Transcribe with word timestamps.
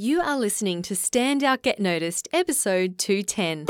You 0.00 0.20
are 0.20 0.38
listening 0.38 0.82
to 0.82 0.94
Stand 0.94 1.42
Out 1.42 1.62
Get 1.62 1.80
Noticed, 1.80 2.28
episode 2.32 2.98
210. 2.98 3.66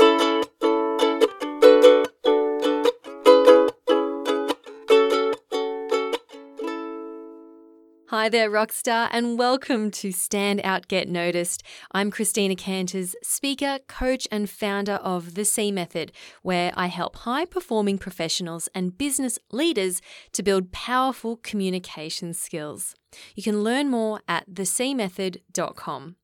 Hi 8.09 8.29
there, 8.29 8.51
Rockstar, 8.51 9.09
and 9.11 9.39
welcome 9.39 9.89
to 9.89 10.11
Stand 10.11 10.61
Out 10.63 10.87
Get 10.87 11.09
Noticed. 11.09 11.63
I'm 11.93 12.11
Christina 12.11 12.55
Canters, 12.55 13.15
speaker, 13.23 13.79
coach, 13.87 14.27
and 14.31 14.47
founder 14.47 14.99
of 15.01 15.33
The 15.33 15.45
C 15.45 15.71
Method, 15.71 16.11
where 16.43 16.71
I 16.75 16.87
help 16.87 17.15
high 17.15 17.45
performing 17.45 17.97
professionals 17.97 18.69
and 18.75 18.95
business 18.95 19.39
leaders 19.51 19.99
to 20.33 20.43
build 20.43 20.71
powerful 20.71 21.37
communication 21.37 22.35
skills. 22.35 22.93
You 23.33 23.41
can 23.41 23.63
learn 23.63 23.89
more 23.89 24.21
at 24.27 24.47
thecmethod.com. 24.53 26.15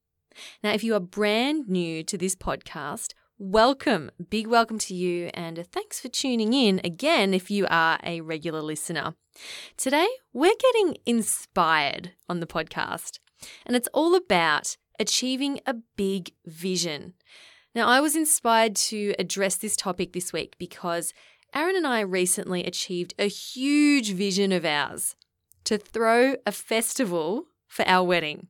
Now, 0.63 0.71
if 0.73 0.83
you 0.83 0.95
are 0.95 0.99
brand 0.99 1.67
new 1.67 2.03
to 2.03 2.17
this 2.17 2.35
podcast, 2.35 3.13
welcome. 3.37 4.11
Big 4.29 4.47
welcome 4.47 4.79
to 4.79 4.93
you, 4.95 5.29
and 5.33 5.65
thanks 5.71 5.99
for 5.99 6.07
tuning 6.07 6.53
in 6.53 6.79
again 6.83 7.33
if 7.33 7.51
you 7.51 7.67
are 7.69 7.99
a 8.03 8.21
regular 8.21 8.61
listener. 8.61 9.15
Today, 9.77 10.07
we're 10.33 10.55
getting 10.59 10.97
inspired 11.05 12.11
on 12.29 12.39
the 12.39 12.47
podcast, 12.47 13.19
and 13.65 13.75
it's 13.75 13.89
all 13.93 14.15
about 14.15 14.77
achieving 14.99 15.59
a 15.65 15.75
big 15.95 16.31
vision. 16.45 17.13
Now, 17.73 17.87
I 17.89 17.99
was 17.99 18.15
inspired 18.15 18.75
to 18.77 19.13
address 19.19 19.55
this 19.55 19.75
topic 19.75 20.13
this 20.13 20.31
week 20.31 20.55
because 20.57 21.13
Aaron 21.53 21.75
and 21.75 21.85
I 21.85 22.01
recently 22.01 22.63
achieved 22.63 23.13
a 23.19 23.27
huge 23.27 24.13
vision 24.13 24.51
of 24.51 24.65
ours 24.65 25.15
to 25.65 25.77
throw 25.77 26.35
a 26.45 26.51
festival 26.51 27.47
for 27.67 27.85
our 27.87 28.05
wedding. 28.05 28.47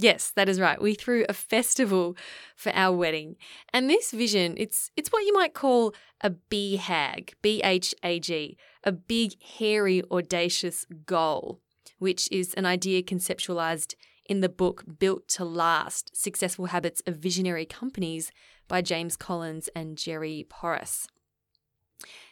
Yes, 0.00 0.30
that 0.36 0.48
is 0.48 0.60
right. 0.60 0.80
We 0.80 0.94
threw 0.94 1.26
a 1.28 1.34
festival 1.34 2.16
for 2.54 2.70
our 2.72 2.96
wedding. 2.96 3.36
And 3.72 3.90
this 3.90 4.12
vision, 4.12 4.54
it's 4.56 4.92
it's 4.96 5.10
what 5.10 5.26
you 5.26 5.32
might 5.34 5.54
call 5.54 5.92
a 6.20 6.30
BHAG, 6.30 7.34
B 7.42 7.60
H 7.64 7.96
A 8.04 8.20
G, 8.20 8.56
a 8.84 8.92
big 8.92 9.42
hairy 9.42 10.04
audacious 10.08 10.86
goal, 11.04 11.60
which 11.98 12.30
is 12.30 12.54
an 12.54 12.64
idea 12.64 13.02
conceptualized 13.02 13.94
in 14.24 14.40
the 14.40 14.48
book 14.48 14.84
Built 15.00 15.26
to 15.30 15.44
Last: 15.44 16.16
Successful 16.16 16.66
Habits 16.66 17.02
of 17.04 17.16
Visionary 17.16 17.66
Companies 17.66 18.30
by 18.68 18.82
James 18.82 19.16
Collins 19.16 19.68
and 19.74 19.98
Jerry 19.98 20.46
Porras. 20.48 21.08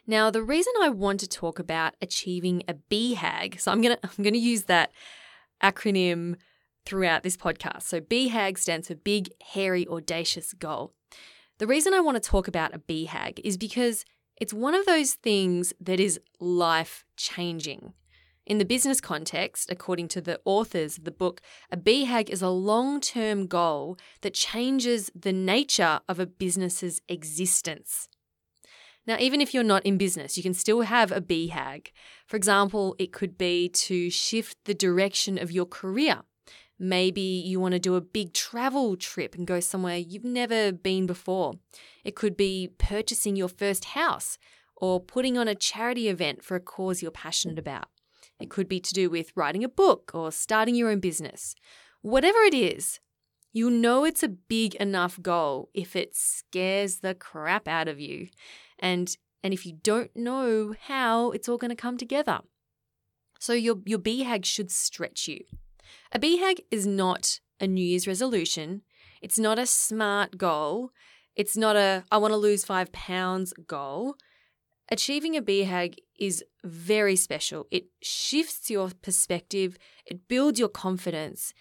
Now, 0.07 0.31
the 0.31 0.45
reason 0.45 0.73
I 0.81 0.91
want 0.91 1.19
to 1.19 1.29
talk 1.29 1.59
about 1.59 1.97
achieving 2.01 2.63
a 2.69 2.75
BHAG, 2.75 3.61
so 3.61 3.73
I'm 3.73 3.83
going 3.83 3.97
to 3.97 4.01
I'm 4.05 4.23
going 4.23 4.35
to 4.35 4.39
use 4.39 4.65
that 4.65 4.93
acronym 5.61 6.37
throughout 6.87 7.23
this 7.23 7.37
podcast. 7.37 7.83
So 7.83 8.01
BHAG 8.01 8.57
stands 8.57 8.89
for 8.89 8.95
Big, 8.95 9.31
Hairy, 9.43 9.87
Audacious 9.87 10.55
Goal. 10.55 10.95
The 11.59 11.67
reason 11.67 11.93
I 11.93 12.01
want 12.01 12.23
to 12.23 12.31
talk 12.31 12.49
about 12.49 12.75
a 12.75 12.79
BHAG 12.79 13.41
is 13.45 13.57
because 13.57 14.05
it's 14.37 14.55
one 14.55 14.75
of 14.75 14.87
those 14.87 15.15
things 15.15 15.73
that 15.81 16.01
is 16.01 16.21
life 16.41 17.05
changing. 17.17 17.95
In 18.47 18.59
the 18.59 18.65
business 18.65 19.01
context, 19.01 19.71
according 19.71 20.07
to 20.09 20.21
the 20.21 20.41
authors 20.45 20.99
of 20.99 21.05
the 21.05 21.11
book, 21.11 21.41
a 21.73 21.77
BHAG 21.77 22.29
is 22.29 22.43
a 22.43 22.49
long 22.49 23.01
term 23.01 23.49
goal 23.49 23.99
that 24.21 24.35
changes 24.35 25.11
the 25.15 25.33
nature 25.33 26.01
of 26.09 26.21
a 26.21 26.27
business's 26.27 27.01
existence. 27.09 28.09
Now, 29.07 29.17
even 29.19 29.41
if 29.41 29.55
you're 29.55 29.63
not 29.63 29.87
in 29.87 29.99
business, 29.99 30.37
you 30.37 30.43
can 30.43 30.55
still 30.55 30.83
have 30.83 31.11
a 31.11 31.21
BHAG. 31.21 31.89
For 32.27 32.37
example, 32.37 32.95
it 32.99 33.13
could 33.13 33.39
be 33.39 33.69
to 33.69 34.11
shift 34.11 34.59
the 34.65 34.75
direction 34.75 35.39
of 35.39 35.51
your 35.51 35.67
career 35.67 36.23
Maybe 36.79 37.21
you 37.21 37.59
want 37.59 37.73
to 37.73 37.79
do 37.79 37.95
a 37.95 38.01
big 38.01 38.35
travel 38.35 38.97
trip 38.97 39.35
and 39.35 39.47
go 39.47 39.61
somewhere 39.61 39.97
you've 39.97 40.25
never 40.25 40.73
been 40.73 41.07
before. 41.07 41.55
It 42.05 42.15
could 42.15 42.37
be 42.37 42.71
purchasing 42.79 43.35
your 43.35 43.49
first 43.49 43.87
house 43.87 44.37
or 44.77 45.01
putting 45.01 45.39
on 45.39 45.49
a 45.49 45.55
charity 45.55 46.09
event 46.09 46.45
for 46.45 46.55
a 46.55 46.61
cause 46.61 47.01
you're 47.01 47.11
passionate 47.11 47.59
about. 47.59 47.89
It 48.39 48.51
could 48.51 48.69
be 48.69 48.81
to 48.81 48.93
do 48.93 49.09
with 49.09 49.33
writing 49.35 49.65
a 49.65 49.69
book 49.69 50.11
or 50.13 50.31
starting 50.31 50.75
your 50.75 50.91
own 50.91 51.01
business. 51.01 51.55
Whatever 52.03 52.41
it 52.41 52.53
is, 52.53 53.01
you 53.53 53.71
know 53.71 54.05
it's 54.05 54.23
a 54.23 54.29
big 54.29 54.75
enough 54.75 55.21
goal 55.23 55.71
if 55.73 55.97
it 55.97 56.15
scares 56.15 56.97
the 56.97 57.15
crap 57.15 57.67
out 57.67 57.89
of 57.89 57.99
you. 57.99 58.29
And 58.79 59.17
and 59.43 59.55
if 59.55 59.65
you 59.65 59.79
don't 59.83 60.15
know 60.15 60.75
how 60.89 61.31
it's 61.31 61.49
all 61.49 61.57
going 61.57 61.71
to 61.71 61.77
come 61.77 61.97
together. 61.97 62.41
So 63.39 63.55
your 63.55 63.77
your 63.87 63.99
BHAG 63.99 64.45
should 64.45 64.71
stretch 64.71 65.27
you. 65.27 65.41
A 66.13 66.19
BHAG 66.19 66.61
is 66.71 66.87
not 66.87 67.41
a 67.61 67.67
New 67.67 67.85
Year's 67.85 68.07
resolution. 68.07 68.83
It's 69.23 69.39
not 69.39 69.59
a 69.59 69.67
smart 69.67 70.39
goal. 70.39 70.91
It's 71.35 71.57
not 71.57 71.77
a 71.77 72.05
I 72.11 72.19
want 72.19 72.33
to 72.33 72.39
lose 72.39 72.65
five 72.65 72.93
pounds 72.93 73.53
goal. 73.67 74.17
Achieving 74.89 75.37
a 75.37 75.43
BHAG 75.43 75.97
is 76.19 76.45
very 76.65 77.17
special. 77.17 77.67
It 77.71 77.87
shifts 78.01 78.71
your 78.71 78.91
perspective, 79.03 79.77
it 80.07 80.29
builds 80.29 80.61
your 80.61 80.69
confidence, 80.69 81.53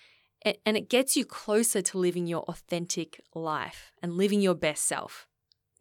and 0.43 0.77
it 0.77 0.89
gets 0.89 1.17
you 1.17 1.25
closer 1.25 1.81
to 1.81 1.97
living 1.97 2.27
your 2.27 2.43
authentic 2.43 3.19
life 3.33 3.91
and 4.01 4.13
living 4.13 4.41
your 4.41 4.53
best 4.53 4.83
self. 4.83 5.27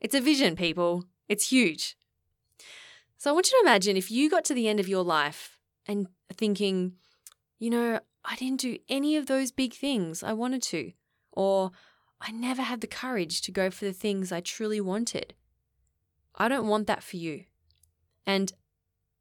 It's 0.00 0.14
a 0.14 0.20
vision, 0.20 0.56
people. 0.56 1.04
It's 1.28 1.50
huge. 1.50 1.96
So 3.18 3.30
I 3.30 3.34
want 3.34 3.50
you 3.50 3.58
to 3.58 3.68
imagine 3.68 3.96
if 3.96 4.10
you 4.10 4.30
got 4.30 4.44
to 4.46 4.54
the 4.54 4.68
end 4.68 4.80
of 4.80 4.88
your 4.88 5.04
life 5.04 5.58
and 5.86 6.08
thinking, 6.32 6.94
you 7.58 7.70
know, 7.70 8.00
I 8.24 8.36
didn't 8.36 8.60
do 8.60 8.78
any 8.88 9.16
of 9.16 9.26
those 9.26 9.52
big 9.52 9.74
things 9.74 10.22
I 10.22 10.32
wanted 10.32 10.62
to, 10.64 10.92
or 11.32 11.72
I 12.20 12.30
never 12.30 12.62
had 12.62 12.80
the 12.80 12.86
courage 12.86 13.42
to 13.42 13.52
go 13.52 13.70
for 13.70 13.84
the 13.84 13.92
things 13.92 14.32
I 14.32 14.40
truly 14.40 14.80
wanted. 14.80 15.34
I 16.34 16.48
don't 16.48 16.66
want 16.66 16.86
that 16.86 17.02
for 17.02 17.16
you. 17.16 17.44
And 18.26 18.52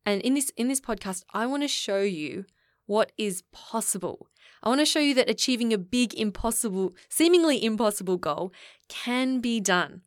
and 0.06 0.22
in 0.22 0.34
this 0.34 0.52
in 0.58 0.68
this 0.68 0.82
podcast 0.82 1.24
I 1.34 1.46
want 1.46 1.64
to 1.64 1.68
show 1.68 2.02
you 2.02 2.46
what 2.86 3.12
is 3.18 3.44
possible. 3.52 4.28
I 4.62 4.70
want 4.70 4.80
to 4.80 4.86
show 4.86 5.00
you 5.00 5.14
that 5.16 5.30
achieving 5.30 5.74
a 5.74 5.78
big 5.78 6.14
impossible 6.14 6.96
seemingly 7.10 7.64
impossible 7.64 8.18
goal 8.18 8.54
can 8.88 9.40
be 9.40 9.60
done. 9.60 10.02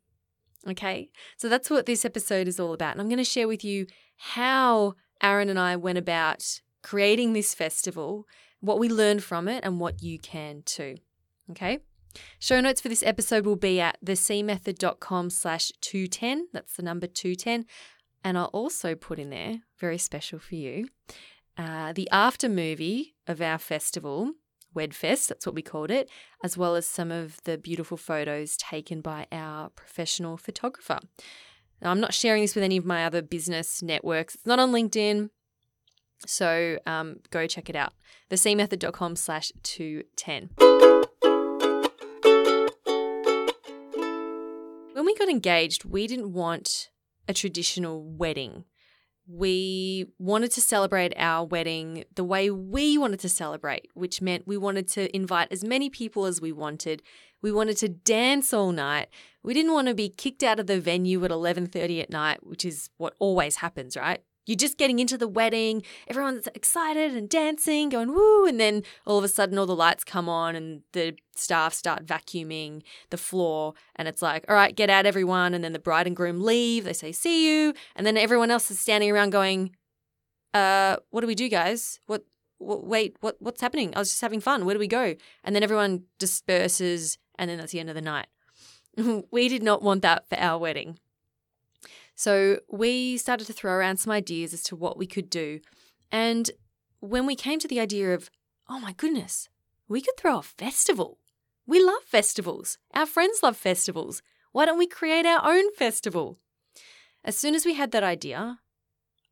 Okay? 0.67 1.09
So 1.37 1.47
that's 1.47 1.69
what 1.69 1.85
this 1.85 2.03
episode 2.03 2.47
is 2.47 2.59
all 2.59 2.73
about. 2.73 2.93
And 2.93 3.01
I'm 3.01 3.07
going 3.07 3.17
to 3.17 3.23
share 3.23 3.47
with 3.47 3.63
you 3.63 3.87
how 4.17 4.95
Aaron 5.21 5.49
and 5.49 5.59
I 5.59 5.75
went 5.75 5.97
about 5.97 6.61
creating 6.87 7.33
this 7.33 7.53
festival 7.53 8.25
what 8.59 8.79
we 8.79 8.89
learned 8.89 9.23
from 9.23 9.47
it, 9.47 9.63
and 9.63 9.79
what 9.79 10.01
you 10.01 10.19
can 10.19 10.63
too. 10.65 10.97
Okay? 11.51 11.79
Show 12.39 12.59
notes 12.59 12.81
for 12.81 12.89
this 12.89 13.03
episode 13.03 13.45
will 13.45 13.55
be 13.55 13.79
at 13.79 14.03
thecmethod.com 14.03 15.29
slash 15.29 15.71
210. 15.81 16.47
That's 16.53 16.75
the 16.75 16.83
number 16.83 17.07
210. 17.07 17.65
And 18.23 18.37
I'll 18.37 18.45
also 18.45 18.95
put 18.95 19.19
in 19.19 19.29
there, 19.29 19.59
very 19.79 19.97
special 19.97 20.39
for 20.39 20.55
you, 20.55 20.89
uh, 21.57 21.93
the 21.93 22.09
after 22.11 22.49
movie 22.49 23.15
of 23.27 23.41
our 23.41 23.57
festival, 23.57 24.33
Wedfest, 24.75 25.27
that's 25.27 25.45
what 25.45 25.55
we 25.55 25.61
called 25.61 25.91
it, 25.91 26.09
as 26.43 26.57
well 26.57 26.75
as 26.75 26.85
some 26.85 27.11
of 27.11 27.41
the 27.43 27.57
beautiful 27.57 27.97
photos 27.97 28.57
taken 28.57 29.01
by 29.01 29.27
our 29.31 29.69
professional 29.69 30.37
photographer. 30.37 30.99
Now, 31.81 31.91
I'm 31.91 31.99
not 31.99 32.13
sharing 32.13 32.41
this 32.41 32.55
with 32.55 32.63
any 32.63 32.77
of 32.77 32.85
my 32.85 33.05
other 33.05 33.21
business 33.21 33.83
networks. 33.83 34.35
It's 34.35 34.45
not 34.45 34.59
on 34.59 34.71
LinkedIn. 34.71 35.29
So 36.25 36.79
um, 36.85 37.17
go 37.29 37.47
check 37.47 37.69
it 37.69 37.75
out. 37.75 37.93
Thecmethod.com 38.29 39.15
slash 39.15 39.51
210. 39.63 40.49
When 44.93 45.05
we 45.05 45.15
got 45.15 45.29
engaged, 45.29 45.85
we 45.85 46.07
didn't 46.07 46.33
want 46.33 46.89
a 47.27 47.33
traditional 47.33 48.03
wedding. 48.03 48.65
We 49.29 50.07
wanted 50.17 50.51
to 50.53 50.61
celebrate 50.61 51.13
our 51.17 51.45
wedding 51.45 52.05
the 52.15 52.23
way 52.23 52.49
we 52.49 52.97
wanted 52.97 53.19
to 53.19 53.29
celebrate, 53.29 53.89
which 53.93 54.21
meant 54.21 54.47
we 54.47 54.57
wanted 54.57 54.87
to 54.89 55.13
invite 55.15 55.49
as 55.51 55.63
many 55.63 55.89
people 55.89 56.25
as 56.25 56.39
we 56.39 56.53
wanted. 56.53 57.03
We 57.41 57.51
wanted 57.51 57.77
to 57.77 57.89
dance 57.89 58.53
all 58.53 58.71
night. 58.71 59.09
We 59.43 59.53
didn't 59.53 59.73
want 59.73 59.89
to 59.89 59.93
be 59.93 60.09
kicked 60.09 60.43
out 60.43 60.59
of 60.59 60.67
the 60.67 60.79
venue 60.79 61.23
at 61.25 61.31
11:30 61.31 62.01
at 62.01 62.09
night, 62.09 62.45
which 62.45 62.63
is 62.63 62.89
what 62.97 63.15
always 63.19 63.57
happens, 63.57 63.97
right? 63.97 64.23
You're 64.47 64.55
just 64.55 64.77
getting 64.77 64.99
into 64.99 65.17
the 65.17 65.27
wedding, 65.27 65.83
everyone's 66.07 66.47
excited 66.55 67.15
and 67.15 67.29
dancing, 67.29 67.89
going 67.89 68.13
woo, 68.13 68.47
and 68.47 68.59
then 68.59 68.83
all 69.05 69.17
of 69.17 69.23
a 69.23 69.27
sudden 69.27 69.57
all 69.57 69.65
the 69.65 69.75
lights 69.75 70.05
come 70.05 70.29
on 70.29 70.55
and 70.55 70.81
the 70.93 71.15
staff 71.35 71.73
start 71.73 72.05
vacuuming 72.05 72.81
the 73.09 73.17
floor, 73.17 73.73
and 73.97 74.07
it's 74.07 74.21
like, 74.21 74.45
all 74.47 74.55
right, 74.55 74.75
get 74.75 74.89
out 74.89 75.05
everyone, 75.05 75.53
and 75.53 75.63
then 75.63 75.73
the 75.73 75.79
bride 75.79 76.07
and 76.07 76.15
groom 76.15 76.41
leave, 76.41 76.85
they 76.85 76.93
say 76.93 77.11
see 77.11 77.47
you, 77.47 77.73
and 77.95 78.07
then 78.07 78.17
everyone 78.17 78.49
else 78.49 78.71
is 78.71 78.79
standing 78.79 79.11
around 79.11 79.31
going, 79.31 79.75
uh, 80.53 80.95
what 81.09 81.21
do 81.21 81.27
we 81.27 81.35
do, 81.35 81.49
guys? 81.49 81.99
What 82.07 82.23
wait, 82.59 83.17
what 83.19 83.35
what's 83.39 83.61
happening? 83.61 83.93
I 83.95 83.99
was 83.99 84.09
just 84.09 84.21
having 84.21 84.39
fun. 84.39 84.65
Where 84.65 84.73
do 84.73 84.79
we 84.79 84.87
go? 84.87 85.15
And 85.43 85.55
then 85.55 85.61
everyone 85.61 86.03
disperses, 86.19 87.17
and 87.37 87.49
then 87.49 87.57
that's 87.57 87.73
the 87.73 87.79
end 87.79 87.89
of 87.89 87.95
the 87.95 88.01
night. 88.01 88.27
we 89.31 89.49
did 89.49 89.61
not 89.61 89.83
want 89.83 90.01
that 90.03 90.27
for 90.29 90.39
our 90.39 90.57
wedding. 90.57 90.99
So 92.17 92.61
we 92.67 93.15
started 93.17 93.45
to 93.45 93.53
throw 93.53 93.71
around 93.71 93.97
some 93.97 94.11
ideas 94.11 94.51
as 94.51 94.63
to 94.63 94.75
what 94.75 94.97
we 94.97 95.05
could 95.05 95.29
do. 95.29 95.59
And 96.11 96.49
when 96.99 97.27
we 97.27 97.35
came 97.35 97.59
to 97.59 97.67
the 97.67 97.79
idea 97.79 98.15
of, 98.15 98.31
oh 98.67 98.79
my 98.79 98.93
goodness, 98.93 99.49
we 99.87 100.01
could 100.01 100.17
throw 100.17 100.39
a 100.39 100.41
festival. 100.41 101.19
We 101.67 101.79
love 101.79 102.01
festivals. 102.03 102.79
Our 102.95 103.05
friends 103.05 103.41
love 103.43 103.55
festivals. 103.55 104.23
Why 104.51 104.65
don't 104.65 104.79
we 104.79 104.87
create 104.87 105.27
our 105.27 105.41
own 105.47 105.71
festival? 105.75 106.39
As 107.23 107.37
soon 107.37 107.53
as 107.53 107.67
we 107.67 107.75
had 107.75 107.91
that 107.91 108.03
idea, 108.03 108.61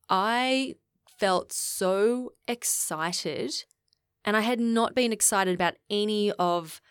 I 0.08 0.76
felt 1.18 1.52
so 1.52 2.34
excited. 2.48 3.64
And 4.24 4.38
I 4.38 4.42
had 4.42 4.60
not 4.60 4.94
been 4.94 5.12
excited 5.12 5.56
about 5.56 5.74
any 5.90 6.32
of 6.34 6.82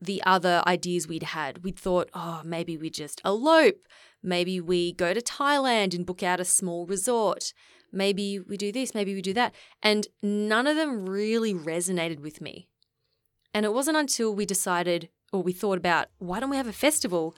the 0.00 0.22
other 0.24 0.62
ideas 0.68 1.08
we'd 1.08 1.22
had. 1.24 1.64
We'd 1.64 1.78
thought, 1.78 2.10
oh, 2.14 2.42
maybe 2.44 2.76
we 2.76 2.90
just 2.90 3.20
elope. 3.24 3.88
Maybe 4.22 4.60
we 4.60 4.92
go 4.92 5.12
to 5.12 5.20
Thailand 5.20 5.94
and 5.94 6.06
book 6.06 6.22
out 6.22 6.40
a 6.40 6.44
small 6.44 6.86
resort. 6.86 7.52
Maybe 7.92 8.38
we 8.38 8.56
do 8.56 8.72
this, 8.72 8.94
maybe 8.94 9.14
we 9.14 9.20
do 9.20 9.34
that. 9.34 9.54
And 9.82 10.06
none 10.22 10.66
of 10.66 10.76
them 10.76 11.08
really 11.08 11.52
resonated 11.52 12.20
with 12.20 12.40
me. 12.40 12.68
And 13.52 13.66
it 13.66 13.72
wasn't 13.72 13.98
until 13.98 14.34
we 14.34 14.46
decided 14.46 15.08
or 15.32 15.42
we 15.42 15.52
thought 15.52 15.78
about, 15.78 16.08
why 16.18 16.40
don't 16.40 16.50
we 16.50 16.56
have 16.56 16.66
a 16.66 16.72
festival? 16.72 17.34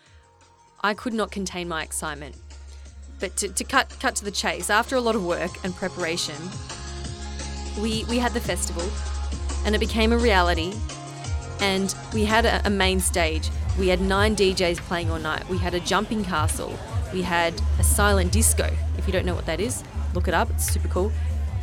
I 0.82 0.94
could 0.94 1.14
not 1.14 1.30
contain 1.30 1.68
my 1.68 1.82
excitement. 1.82 2.36
But 3.20 3.36
to, 3.38 3.48
to 3.48 3.64
cut, 3.64 3.96
cut 4.00 4.16
to 4.16 4.24
the 4.24 4.30
chase, 4.30 4.68
after 4.68 4.96
a 4.96 5.00
lot 5.00 5.14
of 5.14 5.24
work 5.24 5.50
and 5.64 5.74
preparation, 5.74 6.34
we, 7.80 8.04
we 8.04 8.18
had 8.18 8.32
the 8.34 8.40
festival 8.40 8.88
and 9.64 9.74
it 9.74 9.78
became 9.78 10.12
a 10.12 10.18
reality. 10.18 10.74
And 11.60 11.94
we 12.12 12.24
had 12.24 12.44
a, 12.44 12.66
a 12.66 12.70
main 12.70 13.00
stage. 13.00 13.48
We 13.78 13.88
had 13.88 14.00
nine 14.00 14.36
DJs 14.36 14.78
playing 14.78 15.10
all 15.10 15.18
night. 15.18 15.48
We 15.48 15.58
had 15.58 15.74
a 15.74 15.80
jumping 15.80 16.24
castle. 16.24 16.78
We 17.12 17.22
had 17.22 17.60
a 17.80 17.84
silent 17.84 18.30
disco. 18.30 18.70
If 18.96 19.06
you 19.06 19.12
don't 19.12 19.26
know 19.26 19.34
what 19.34 19.46
that 19.46 19.60
is, 19.60 19.82
look 20.14 20.28
it 20.28 20.34
up. 20.34 20.48
It's 20.50 20.70
super 20.70 20.88
cool. 20.88 21.12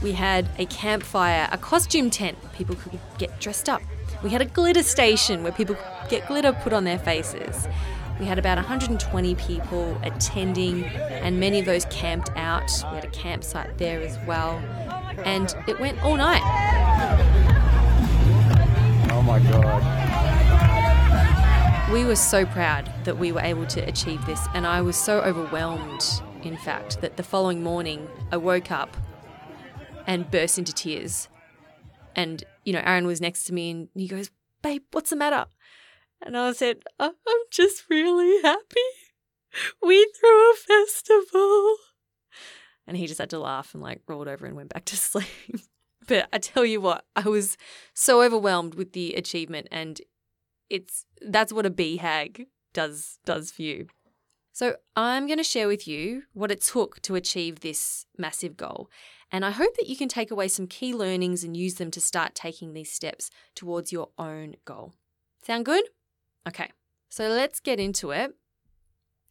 We 0.03 0.11
had 0.11 0.49
a 0.57 0.65
campfire, 0.65 1.47
a 1.51 1.57
costume 1.57 2.09
tent. 2.09 2.37
People 2.53 2.75
could 2.75 2.99
get 3.17 3.39
dressed 3.39 3.69
up. 3.69 3.81
We 4.23 4.29
had 4.29 4.41
a 4.41 4.45
glitter 4.45 4.83
station 4.83 5.41
where 5.41 5.53
people 5.53 5.75
could 5.75 6.09
get 6.09 6.27
glitter 6.27 6.51
put 6.51 6.73
on 6.73 6.83
their 6.83 6.99
faces. 6.99 7.67
We 8.19 8.25
had 8.25 8.37
about 8.37 8.57
120 8.57 9.35
people 9.35 9.97
attending, 10.03 10.83
and 10.83 11.39
many 11.39 11.59
of 11.59 11.65
those 11.65 11.85
camped 11.85 12.29
out. 12.35 12.69
We 12.89 12.95
had 12.95 13.05
a 13.05 13.09
campsite 13.09 13.77
there 13.77 14.01
as 14.01 14.19
well. 14.27 14.57
And 15.23 15.55
it 15.67 15.79
went 15.79 16.03
all 16.03 16.17
night. 16.17 16.41
Oh 19.11 19.21
my 19.21 19.39
God. 19.39 20.00
We 21.91 22.05
were 22.05 22.15
so 22.15 22.45
proud 22.45 22.89
that 23.03 23.17
we 23.17 23.33
were 23.33 23.41
able 23.41 23.65
to 23.67 23.81
achieve 23.81 24.25
this, 24.25 24.39
and 24.53 24.65
I 24.65 24.81
was 24.81 24.95
so 24.95 25.19
overwhelmed, 25.19 26.05
in 26.41 26.55
fact, 26.55 27.01
that 27.01 27.17
the 27.17 27.23
following 27.23 27.61
morning 27.61 28.07
I 28.31 28.37
woke 28.37 28.71
up 28.71 28.95
and 30.07 30.31
burst 30.31 30.57
into 30.57 30.71
tears. 30.71 31.27
And, 32.15 32.45
you 32.63 32.71
know, 32.71 32.81
Aaron 32.85 33.07
was 33.07 33.19
next 33.19 33.43
to 33.45 33.53
me 33.53 33.71
and 33.71 33.89
he 33.93 34.07
goes, 34.07 34.31
Babe, 34.61 34.83
what's 34.91 35.09
the 35.09 35.17
matter? 35.17 35.47
And 36.21 36.37
I 36.37 36.53
said, 36.53 36.83
I'm 36.97 37.11
just 37.51 37.83
really 37.89 38.41
happy. 38.41 38.79
We 39.83 40.09
threw 40.17 40.51
a 40.51 40.55
festival. 40.55 41.75
And 42.87 42.95
he 42.95 43.05
just 43.05 43.19
had 43.19 43.31
to 43.31 43.39
laugh 43.39 43.73
and 43.73 43.83
like 43.83 44.01
rolled 44.07 44.29
over 44.29 44.45
and 44.45 44.55
went 44.55 44.73
back 44.73 44.85
to 44.85 44.95
sleep. 44.97 45.27
but 46.07 46.29
I 46.31 46.37
tell 46.37 46.63
you 46.63 46.79
what, 46.79 47.03
I 47.17 47.27
was 47.27 47.57
so 47.93 48.21
overwhelmed 48.21 48.75
with 48.75 48.93
the 48.93 49.13
achievement 49.15 49.67
and 49.71 49.99
it's 50.71 51.05
that's 51.21 51.53
what 51.53 51.65
a 51.65 51.69
BHAG 51.69 52.47
does 52.73 53.19
does 53.25 53.51
for 53.51 53.61
you. 53.61 53.87
So 54.53 54.75
I'm 54.95 55.27
going 55.27 55.37
to 55.37 55.43
share 55.43 55.67
with 55.67 55.87
you 55.87 56.23
what 56.33 56.51
it 56.51 56.61
took 56.61 57.01
to 57.03 57.15
achieve 57.15 57.59
this 57.59 58.05
massive 58.17 58.57
goal. 58.57 58.89
And 59.31 59.45
I 59.45 59.51
hope 59.51 59.77
that 59.77 59.87
you 59.87 59.95
can 59.95 60.09
take 60.09 60.29
away 60.29 60.49
some 60.49 60.67
key 60.67 60.93
learnings 60.93 61.43
and 61.43 61.55
use 61.55 61.75
them 61.75 61.89
to 61.91 62.01
start 62.01 62.35
taking 62.35 62.73
these 62.73 62.91
steps 62.91 63.29
towards 63.55 63.93
your 63.93 64.09
own 64.17 64.55
goal. 64.65 64.93
Sound 65.45 65.65
good? 65.65 65.85
Okay. 66.47 66.69
So 67.09 67.27
let's 67.29 67.59
get 67.59 67.79
into 67.79 68.11
it. 68.11 68.33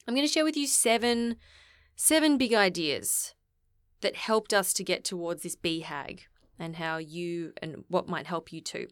I'm 0.07 0.15
going 0.15 0.27
to 0.27 0.33
share 0.33 0.45
with 0.45 0.57
you 0.57 0.67
seven 0.67 1.37
seven 1.97 2.39
big 2.39 2.55
ideas 2.55 3.35
that 4.01 4.17
helped 4.17 4.55
us 4.55 4.73
to 4.73 4.85
get 4.85 5.05
towards 5.05 5.43
this 5.43 5.57
BHAG 5.57 6.21
and 6.59 6.77
how 6.77 6.97
you 6.97 7.53
and 7.61 7.85
what 7.89 8.09
might 8.09 8.27
help 8.27 8.53
you 8.53 8.61
too. 8.63 8.87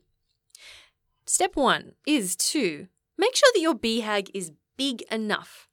Step 1.29 1.57
1 1.57 1.93
is 2.07 2.35
to 2.37 2.89
make 3.19 3.37
sure 3.37 3.51
that 3.53 3.61
your 3.61 3.75
BHAG 3.75 4.31
is 4.33 4.51
big 4.79 5.03
enough. 5.11 5.69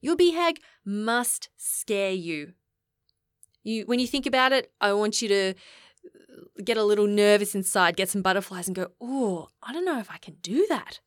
Your 0.00 0.14
BHAG 0.14 0.58
must 0.84 1.48
scare 1.56 2.12
you. 2.12 2.52
You 3.64 3.84
when 3.86 3.98
you 3.98 4.06
think 4.06 4.26
about 4.26 4.52
it, 4.52 4.70
I 4.80 4.92
want 4.92 5.20
you 5.20 5.26
to 5.26 5.54
get 6.62 6.76
a 6.76 6.84
little 6.84 7.08
nervous 7.08 7.52
inside, 7.52 7.96
get 7.96 8.10
some 8.10 8.22
butterflies 8.22 8.68
and 8.68 8.76
go, 8.76 8.92
"Oh, 9.00 9.48
I 9.60 9.72
don't 9.72 9.84
know 9.84 9.98
if 9.98 10.08
I 10.08 10.18
can 10.18 10.34
do 10.34 10.66
that." 10.68 11.00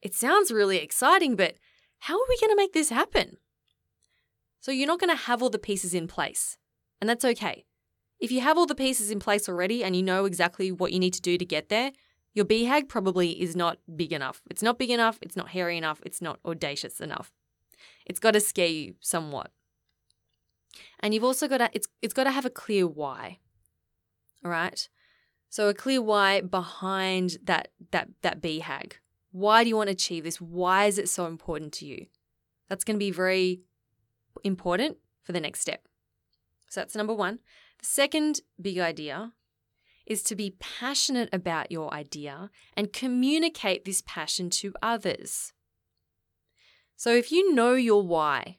It 0.00 0.14
sounds 0.14 0.52
really 0.52 0.76
exciting, 0.76 1.34
but 1.34 1.56
how 1.98 2.14
are 2.14 2.28
we 2.28 2.38
going 2.38 2.50
to 2.50 2.56
make 2.56 2.72
this 2.72 2.90
happen? 2.90 3.38
So 4.60 4.70
you're 4.70 4.86
not 4.86 5.00
going 5.00 5.10
to 5.10 5.26
have 5.26 5.42
all 5.42 5.50
the 5.50 5.58
pieces 5.58 5.94
in 5.94 6.06
place, 6.06 6.58
and 7.00 7.10
that's 7.10 7.24
okay. 7.24 7.64
If 8.20 8.30
you 8.30 8.40
have 8.40 8.56
all 8.56 8.66
the 8.66 8.76
pieces 8.76 9.10
in 9.10 9.18
place 9.18 9.48
already 9.48 9.82
and 9.82 9.96
you 9.96 10.02
know 10.02 10.26
exactly 10.26 10.70
what 10.70 10.92
you 10.92 11.00
need 11.00 11.14
to 11.14 11.20
do 11.20 11.36
to 11.36 11.44
get 11.44 11.70
there, 11.70 11.90
your 12.34 12.44
BHAG 12.44 12.88
probably 12.88 13.40
is 13.40 13.54
not 13.54 13.78
big 13.94 14.12
enough. 14.12 14.42
It's 14.50 14.62
not 14.62 14.78
big 14.78 14.90
enough, 14.90 15.18
it's 15.22 15.36
not 15.36 15.48
hairy 15.48 15.76
enough, 15.76 16.00
it's 16.04 16.22
not 16.22 16.38
audacious 16.44 17.00
enough. 17.00 17.32
It's 18.06 18.20
got 18.20 18.32
to 18.32 18.40
scare 18.40 18.68
you 18.68 18.94
somewhat. 19.00 19.50
And 21.00 21.12
you've 21.12 21.24
also 21.24 21.48
got 21.48 21.58
to 21.58 21.70
it's 21.72 21.88
it's 22.00 22.14
got 22.14 22.24
to 22.24 22.30
have 22.30 22.46
a 22.46 22.50
clear 22.50 22.86
why. 22.86 23.38
All 24.44 24.50
right? 24.50 24.88
So 25.50 25.68
a 25.68 25.74
clear 25.74 26.00
why 26.00 26.40
behind 26.40 27.36
that 27.44 27.68
that 27.90 28.08
that 28.22 28.40
BHAG. 28.40 28.94
Why 29.32 29.62
do 29.62 29.68
you 29.68 29.76
want 29.76 29.88
to 29.88 29.92
achieve 29.92 30.24
this? 30.24 30.40
Why 30.40 30.86
is 30.86 30.98
it 30.98 31.08
so 31.08 31.26
important 31.26 31.72
to 31.74 31.86
you? 31.86 32.06
That's 32.68 32.84
going 32.84 32.96
to 32.96 33.04
be 33.04 33.10
very 33.10 33.62
important 34.44 34.98
for 35.22 35.32
the 35.32 35.40
next 35.40 35.60
step. 35.60 35.86
So 36.68 36.80
that's 36.80 36.96
number 36.96 37.14
one. 37.14 37.38
The 37.78 37.86
second 37.86 38.40
big 38.60 38.78
idea 38.78 39.32
is 40.06 40.22
to 40.24 40.36
be 40.36 40.56
passionate 40.58 41.28
about 41.32 41.70
your 41.70 41.92
idea 41.92 42.50
and 42.76 42.92
communicate 42.92 43.84
this 43.84 44.02
passion 44.06 44.50
to 44.50 44.74
others. 44.82 45.52
So 46.96 47.14
if 47.14 47.32
you 47.32 47.54
know 47.54 47.74
your 47.74 48.02
why, 48.02 48.58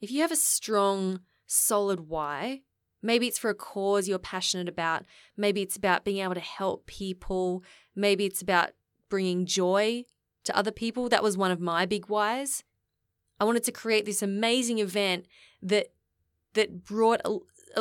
if 0.00 0.10
you 0.10 0.20
have 0.22 0.32
a 0.32 0.36
strong, 0.36 1.20
solid 1.46 2.08
why, 2.08 2.62
maybe 3.02 3.26
it's 3.26 3.38
for 3.38 3.50
a 3.50 3.54
cause 3.54 4.08
you're 4.08 4.18
passionate 4.18 4.68
about, 4.68 5.04
maybe 5.36 5.62
it's 5.62 5.76
about 5.76 6.04
being 6.04 6.18
able 6.18 6.34
to 6.34 6.40
help 6.40 6.86
people, 6.86 7.62
maybe 7.94 8.26
it's 8.26 8.42
about 8.42 8.70
bringing 9.08 9.46
joy 9.46 10.04
to 10.44 10.56
other 10.56 10.70
people. 10.70 11.08
That 11.08 11.22
was 11.22 11.36
one 11.36 11.50
of 11.50 11.60
my 11.60 11.86
big 11.86 12.08
whys. 12.08 12.64
I 13.40 13.44
wanted 13.44 13.64
to 13.64 13.72
create 13.72 14.04
this 14.04 14.22
amazing 14.22 14.78
event 14.78 15.26
that 15.62 15.92
that 16.54 16.84
brought 16.84 17.20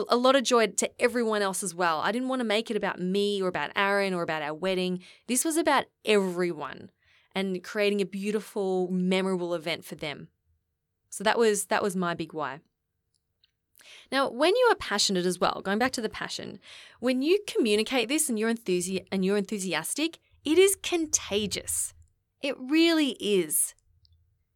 a, 0.09 0.15
lot 0.15 0.35
of 0.35 0.43
joy 0.43 0.67
to 0.67 1.01
everyone 1.01 1.41
else 1.41 1.63
as 1.63 1.73
well. 1.73 1.99
I 1.99 2.11
didn't 2.11 2.27
want 2.27 2.39
to 2.39 2.45
make 2.45 2.69
it 2.69 2.77
about 2.77 2.99
me 2.99 3.41
or 3.41 3.47
about 3.47 3.71
Aaron 3.75 4.13
or 4.13 4.23
about 4.23 4.41
our 4.41 4.53
wedding. 4.53 5.03
This 5.27 5.43
was 5.45 5.57
about 5.57 5.85
everyone 6.05 6.91
and 7.33 7.63
creating 7.63 8.01
a 8.01 8.05
beautiful, 8.05 8.89
memorable 8.89 9.53
event 9.53 9.85
for 9.85 9.95
them. 9.95 10.29
So 11.09 11.23
that 11.23 11.37
was 11.37 11.65
that 11.65 11.83
was 11.83 11.95
my 11.95 12.13
big 12.13 12.33
why. 12.33 12.59
Now, 14.11 14.29
when 14.29 14.55
you 14.55 14.67
are 14.71 14.75
passionate 14.75 15.25
as 15.25 15.39
well, 15.39 15.61
going 15.63 15.79
back 15.79 15.91
to 15.93 16.01
the 16.01 16.09
passion, 16.09 16.59
when 16.99 17.21
you 17.21 17.39
communicate 17.47 18.09
this 18.09 18.29
and 18.29 18.37
you're 18.37 18.53
enthusi- 18.53 19.05
and 19.11 19.23
you're 19.23 19.37
enthusiastic, 19.37 20.19
it 20.43 20.57
is 20.57 20.75
contagious. 20.75 21.93
It 22.41 22.55
really 22.59 23.11
is. 23.19 23.73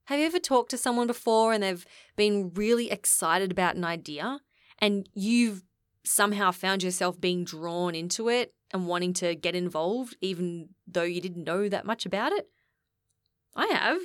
Have 0.06 0.20
you 0.20 0.26
ever 0.26 0.40
talked 0.40 0.72
to 0.72 0.78
someone 0.78 1.08
before 1.08 1.54
and 1.54 1.64
they've 1.64 1.86
been 2.16 2.52
really 2.54 2.92
excited 2.92 3.52
about 3.52 3.76
an 3.76 3.86
idea 3.86 4.42
and 4.82 5.08
you've 5.14 5.64
somehow 6.04 6.52
found 6.52 6.84
yourself 6.84 7.22
being 7.22 7.44
drawn 7.44 7.94
into 7.94 8.28
it 8.28 8.54
and 8.72 8.88
wanting 8.88 9.14
to 9.14 9.36
get 9.36 9.56
involved 9.56 10.18
even 10.22 10.70
though 10.88 11.04
you 11.04 11.22
didn't 11.22 11.44
know 11.44 11.70
that 11.70 11.86
much 11.86 12.06
about 12.06 12.32
it? 12.32 12.50
I 13.56 13.68
have. 13.68 14.00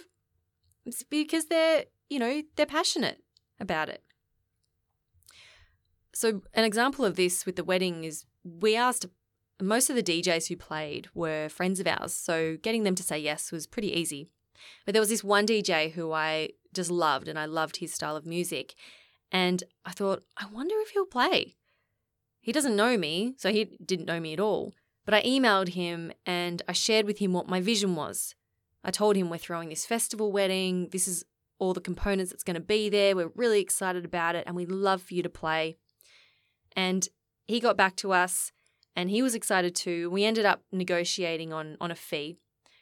It's 0.85 1.03
because 1.03 1.47
they're, 1.47 1.85
you 2.11 2.19
know, 2.19 2.43
they're 2.57 2.67
passionate 2.67 3.23
about 3.59 3.89
it. 3.89 4.03
So, 6.15 6.43
an 6.55 6.65
example 6.65 7.05
of 7.05 7.17
this 7.17 7.45
with 7.45 7.57
the 7.57 7.65
wedding 7.65 8.05
is 8.05 8.25
we 8.43 8.77
asked 8.77 9.07
most 9.61 9.91
of 9.91 9.97
the 9.97 10.03
DJs 10.03 10.49
who 10.49 10.57
played 10.57 11.09
were 11.15 11.49
friends 11.49 11.81
of 11.81 11.87
ours, 11.87 12.15
so 12.15 12.57
getting 12.63 12.85
them 12.85 12.95
to 12.95 13.03
say 13.03 13.19
yes 13.19 13.53
was 13.53 13.67
pretty 13.67 13.93
easy. 13.93 14.29
But 14.85 14.93
there 14.93 15.01
was 15.01 15.09
this 15.09 15.25
one 15.25 15.47
DJ 15.47 15.93
who 15.93 16.13
I 16.13 16.51
just 16.73 16.91
loved, 16.91 17.29
and 17.29 17.39
I 17.39 17.47
loved 17.47 17.79
his 17.79 17.93
style 17.93 18.17
of 18.17 18.27
music. 18.27 18.75
And 19.31 19.65
I 19.85 19.91
thought, 19.91 20.23
I 20.37 20.47
wonder 20.47 20.75
if 20.79 20.91
he'll 20.91 21.07
play. 21.07 21.57
He 22.41 22.53
doesn't 22.53 22.77
know 22.77 22.97
me, 22.97 23.35
so 23.39 23.51
he 23.51 23.77
didn't 23.85 24.07
know 24.07 24.21
me 24.21 24.33
at 24.33 24.41
all. 24.41 24.75
But 25.05 25.15
I 25.15 25.23
emailed 25.23 25.71
him 25.71 26.13
and 26.25 26.63
I 26.69 26.73
shared 26.73 27.07
with 27.07 27.19
him 27.19 27.33
what 27.33 27.49
my 27.49 27.61
vision 27.61 27.97
was. 27.97 28.35
I 28.85 28.91
told 28.91 29.17
him 29.17 29.31
we're 29.31 29.39
throwing 29.39 29.69
this 29.69 29.87
festival 29.87 30.31
wedding. 30.31 30.89
This 30.93 31.09
is 31.09 31.25
all 31.59 31.75
the 31.75 31.81
components 31.81 32.31
that's 32.31 32.45
going 32.45 32.55
to 32.55 32.61
be 32.61 32.89
there. 32.89 33.17
We're 33.17 33.33
really 33.35 33.61
excited 33.61 34.05
about 34.05 34.35
it 34.37 34.45
and 34.47 34.55
we'd 34.55 34.71
love 34.71 35.03
for 35.03 35.15
you 35.15 35.23
to 35.23 35.29
play. 35.29 35.77
And 36.77 37.09
he 37.47 37.61
got 37.61 37.77
back 37.77 37.97
to 37.97 38.13
us 38.13 38.53
and 38.95 39.11
he 39.11 39.23
was 39.23 39.35
excited 39.35 39.75
too. 39.75 40.11
We 40.11 40.25
ended 40.25 40.45
up 40.45 40.63
negotiating 40.73 41.53
on, 41.53 41.77
on 41.81 41.91
a 41.91 41.97
fee. 41.97 42.39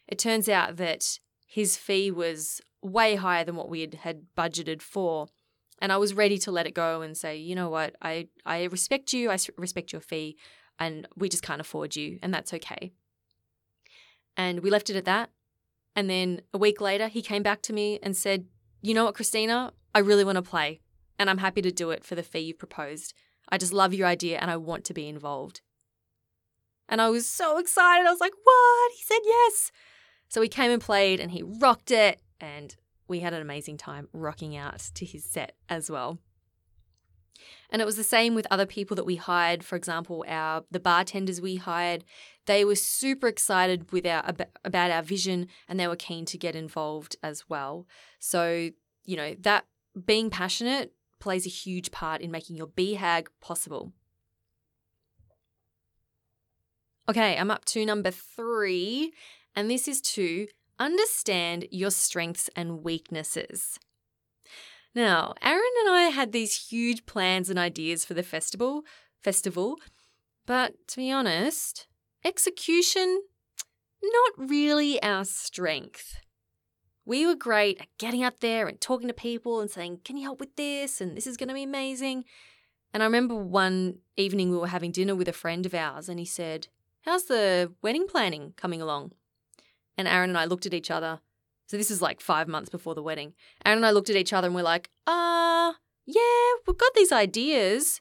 It 0.07 0.19
turns 0.19 0.49
out 0.49 0.77
that 0.77 1.19
his 1.47 1.77
fee 1.77 2.11
was 2.11 2.61
way 2.83 3.17
higher 3.17 3.45
than 3.45 3.57
what 3.57 3.71
we 3.71 3.81
had, 3.81 3.95
had 3.95 4.23
budgeted 4.37 4.83
for. 4.83 5.29
And 5.85 5.93
I 5.93 5.99
was 5.99 6.15
ready 6.15 6.39
to 6.39 6.51
let 6.51 6.67
it 6.67 6.73
go 6.73 7.03
and 7.03 7.15
say, 7.15 7.37
you 7.37 7.55
know 7.55 7.69
what, 7.69 7.95
I, 8.01 8.29
I 8.47 8.65
respect 8.65 9.13
you, 9.13 9.31
I 9.31 9.37
respect 9.59 9.93
your 9.93 10.01
fee, 10.01 10.39
and 10.79 11.07
we 11.15 11.29
just 11.29 11.43
can't 11.43 11.61
afford 11.61 11.95
you, 11.95 12.19
and 12.23 12.33
that's 12.33 12.55
okay. 12.55 12.95
And 14.35 14.61
we 14.61 14.71
left 14.71 14.89
it 14.89 14.97
at 14.97 15.05
that. 15.05 15.29
And 15.95 16.09
then 16.09 16.41
a 16.55 16.59
week 16.59 16.81
later, 16.81 17.09
he 17.09 17.21
came 17.21 17.43
back 17.43 17.61
to 17.65 17.75
me 17.75 17.99
and 18.03 18.17
said, 18.17 18.47
you 18.81 18.95
know 18.95 19.05
what, 19.05 19.15
Christina, 19.15 19.75
I 19.95 19.99
really 19.99 20.25
want 20.25 20.37
to 20.37 20.43
play, 20.43 20.81
and 21.19 21.29
I'm 21.29 21.37
happy 21.37 21.61
to 21.61 21.71
do 21.71 21.91
it 21.91 22.03
for 22.03 22.15
the 22.15 22.23
fee 22.23 22.39
you 22.39 22.55
proposed. 22.55 23.13
I 23.51 23.59
just 23.59 23.75
love 23.75 23.93
your 23.93 24.07
idea 24.07 24.39
and 24.39 24.51
I 24.51 24.57
want 24.57 24.87
to 24.87 24.95
be 24.95 25.07
involved. 25.07 25.61
And 26.89 27.03
I 27.03 27.11
was 27.11 27.27
so 27.27 27.59
excited. 27.59 28.07
I 28.07 28.11
was 28.11 28.21
like, 28.21 28.33
what? 28.43 28.93
He 28.97 29.03
said 29.03 29.21
yes. 29.23 29.71
So 30.31 30.41
he 30.41 30.49
came 30.49 30.71
and 30.71 30.81
played 30.81 31.21
and 31.21 31.31
he 31.31 31.43
rocked 31.43 31.91
it. 31.91 32.23
And 32.41 32.75
we 33.09 33.21
had 33.21 33.35
an 33.35 33.43
amazing 33.43 33.77
time 33.77 34.09
rocking 34.13 34.57
out 34.57 34.79
to 34.95 35.05
his 35.05 35.25
set 35.25 35.57
as 35.69 35.91
well. 35.91 36.19
And 37.71 37.83
it 37.83 37.85
was 37.85 37.97
the 37.97 38.05
same 38.05 38.35
with 38.35 38.47
other 38.51 38.67
people 38.67 38.95
that 38.97 39.05
we 39.05 39.17
hired. 39.17 39.65
For 39.65 39.77
example, 39.77 40.25
our 40.29 40.65
the 40.71 40.81
bartenders 40.81 41.41
we 41.41 41.57
hired, 41.57 42.05
they 42.47 42.65
were 42.65 42.77
super 42.77 43.27
excited 43.27 43.91
with 43.93 44.07
our 44.07 44.25
about 44.65 44.91
our 44.91 45.03
vision 45.03 45.49
and 45.69 45.79
they 45.79 45.89
were 45.89 45.97
keen 45.97 46.25
to 46.27 46.39
get 46.39 46.55
involved 46.55 47.17
as 47.23 47.49
well. 47.49 47.87
So, 48.19 48.71
you 49.05 49.17
know, 49.17 49.35
that 49.41 49.67
being 50.07 50.31
passionate 50.31 50.93
plays 51.19 51.47
a 51.47 51.51
huge 51.51 51.91
part 51.91 52.21
in 52.21 52.31
making 52.31 52.57
your 52.57 52.69
BHAG 52.69 53.27
possible. 53.41 53.93
Okay, 57.09 57.37
I'm 57.37 57.51
up 57.51 57.65
to 57.67 57.85
number 57.85 58.11
three, 58.11 59.13
and 59.55 59.71
this 59.71 59.89
is 59.89 60.01
to 60.01 60.47
understand 60.79 61.67
your 61.71 61.91
strengths 61.91 62.51
and 62.57 62.83
weaknesses. 62.83 63.79
Now, 64.95 65.35
Aaron 65.43 65.63
and 65.85 65.95
I 65.95 66.03
had 66.05 66.33
these 66.33 66.69
huge 66.69 67.07
plans 67.07 67.51
and 67.51 67.59
ideas 67.59 68.05
for 68.05 68.15
the 68.15 68.23
festival, 68.23 68.85
festival, 69.21 69.77
but 70.47 70.75
to 70.89 70.97
be 70.97 71.11
honest, 71.11 71.87
execution 72.25 73.23
not 74.03 74.51
really 74.51 75.03
our 75.03 75.25
strength. 75.25 76.17
We 77.07 77.27
were 77.27 77.35
great 77.35 77.81
at 77.81 77.89
getting 77.99 78.23
out 78.23 78.41
there 78.41 78.67
and 78.67 78.81
talking 78.81 79.09
to 79.09 79.15
people 79.15 79.61
and 79.61 79.71
saying, 79.71 80.01
"Can 80.05 80.17
you 80.17 80.25
help 80.25 80.41
with 80.41 80.57
this?" 80.57 81.01
and 81.01 81.17
"This 81.17 81.27
is 81.27 81.37
going 81.37 81.49
to 81.49 81.55
be 81.55 81.63
amazing." 81.63 82.25
And 82.95 83.03
I 83.03 83.07
remember 83.07 83.35
one 83.35 83.99
evening 84.17 84.51
we 84.51 84.57
were 84.57 84.69
having 84.69 84.93
dinner 84.93 85.17
with 85.17 85.29
a 85.29 85.33
friend 85.33 85.67
of 85.67 85.75
ours 85.75 86.09
and 86.09 86.21
he 86.21 86.25
said, 86.25 86.69
How's 87.05 87.25
the 87.25 87.75
wedding 87.83 88.07
planning 88.07 88.55
coming 88.57 88.81
along? 88.81 89.13
And 89.97 90.09
Aaron 90.09 90.31
and 90.31 90.39
I 90.39 90.45
looked 90.45 90.67
at 90.67 90.75
each 90.75 90.91
other. 90.91 91.21
So 91.67 91.77
this 91.77 91.91
is 91.91 92.03
like 92.03 92.21
five 92.21 92.49
months 92.49 92.69
before 92.69 92.95
the 92.95 93.03
wedding. 93.03 93.35
Aaron 93.65 93.79
and 93.79 93.87
I 93.87 93.91
looked 93.91 94.11
at 94.11 94.17
each 94.17 94.33
other 94.33 94.47
and 94.47 94.55
we're 94.55 94.63
like, 94.63 94.91
uh, 95.07 95.73
yeah, 96.07 96.53
we've 96.67 96.77
got 96.79 96.95
these 96.95 97.13
ideas. 97.13 98.01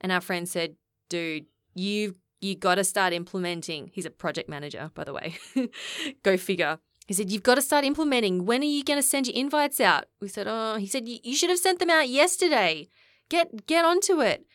And 0.00 0.12
our 0.12 0.20
friend 0.20 0.48
said, 0.48 0.76
dude, 1.08 1.46
you 1.74 2.16
you 2.40 2.56
got 2.56 2.76
to 2.76 2.84
start 2.84 3.12
implementing. 3.12 3.90
He's 3.92 4.06
a 4.06 4.10
project 4.10 4.48
manager, 4.48 4.90
by 4.94 5.04
the 5.04 5.12
way. 5.12 5.36
Go 6.22 6.36
figure. 6.36 6.78
He 7.06 7.14
said, 7.14 7.30
You've 7.30 7.42
got 7.42 7.56
to 7.56 7.62
start 7.62 7.84
implementing. 7.84 8.46
When 8.46 8.62
are 8.62 8.64
you 8.64 8.84
going 8.84 8.98
to 8.98 9.06
send 9.06 9.26
your 9.26 9.36
invites 9.36 9.80
out? 9.80 10.04
We 10.20 10.28
said, 10.28 10.46
Oh, 10.48 10.76
he 10.76 10.86
said, 10.86 11.08
You 11.08 11.34
should 11.34 11.50
have 11.50 11.58
sent 11.58 11.78
them 11.78 11.90
out 11.90 12.08
yesterday. 12.08 12.88
Get 13.28 13.66
get 13.66 13.84
onto 13.84 14.20
it. 14.20 14.46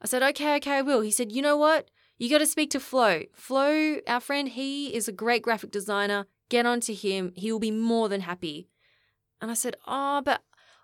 I 0.00 0.06
said, 0.06 0.22
Okay, 0.22 0.56
okay, 0.56 0.78
I 0.78 0.82
will. 0.82 1.00
He 1.00 1.10
said, 1.10 1.32
You 1.32 1.42
know 1.42 1.56
what? 1.56 1.90
You 2.18 2.30
got 2.30 2.38
to 2.38 2.46
speak 2.46 2.70
to 2.70 2.80
Flo. 2.80 3.22
Flo, 3.32 3.98
our 4.06 4.20
friend, 4.20 4.48
he 4.48 4.94
is 4.94 5.08
a 5.08 5.12
great 5.12 5.42
graphic 5.42 5.70
designer. 5.70 6.26
Get 6.48 6.66
on 6.66 6.80
to 6.80 6.94
him. 6.94 7.32
He 7.34 7.50
will 7.50 7.58
be 7.58 7.70
more 7.70 8.08
than 8.08 8.20
happy. 8.20 8.68
And 9.40 9.50
I 9.50 9.54
said, 9.54 9.76
Oh, 9.86 10.22
but 10.24 10.42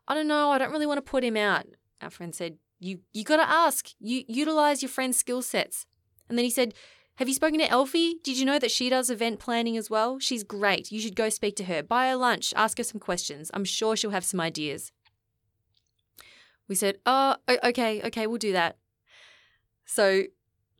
I 0.08 0.14
don't 0.14 0.26
know. 0.26 0.50
I 0.50 0.58
don't 0.58 0.72
really 0.72 0.86
want 0.86 0.98
to 0.98 1.10
put 1.10 1.24
him 1.24 1.36
out. 1.36 1.66
Our 2.00 2.10
friend 2.10 2.34
said, 2.34 2.56
You 2.78 3.00
you 3.12 3.24
got 3.24 3.36
to 3.36 3.48
ask. 3.48 3.90
You 4.00 4.24
utilize 4.26 4.82
your 4.82 4.88
friend's 4.88 5.18
skill 5.18 5.42
sets. 5.42 5.86
And 6.28 6.36
then 6.36 6.44
he 6.44 6.50
said, 6.50 6.74
Have 7.16 7.28
you 7.28 7.34
spoken 7.34 7.60
to 7.60 7.70
Elfie? 7.70 8.16
Did 8.24 8.38
you 8.38 8.44
know 8.44 8.58
that 8.58 8.70
she 8.72 8.90
does 8.90 9.08
event 9.08 9.38
planning 9.38 9.76
as 9.76 9.88
well? 9.88 10.18
She's 10.18 10.42
great. 10.42 10.90
You 10.90 11.00
should 11.00 11.16
go 11.16 11.28
speak 11.28 11.54
to 11.56 11.64
her. 11.64 11.82
Buy 11.82 12.08
her 12.08 12.16
lunch. 12.16 12.52
Ask 12.56 12.78
her 12.78 12.84
some 12.84 13.00
questions. 13.00 13.50
I'm 13.54 13.64
sure 13.64 13.94
she'll 13.94 14.10
have 14.10 14.24
some 14.24 14.40
ideas. 14.40 14.90
We 16.68 16.74
said, 16.74 16.98
Oh, 17.06 17.36
okay, 17.48 18.02
okay, 18.02 18.26
we'll 18.26 18.38
do 18.38 18.52
that. 18.52 18.78
So 19.86 20.24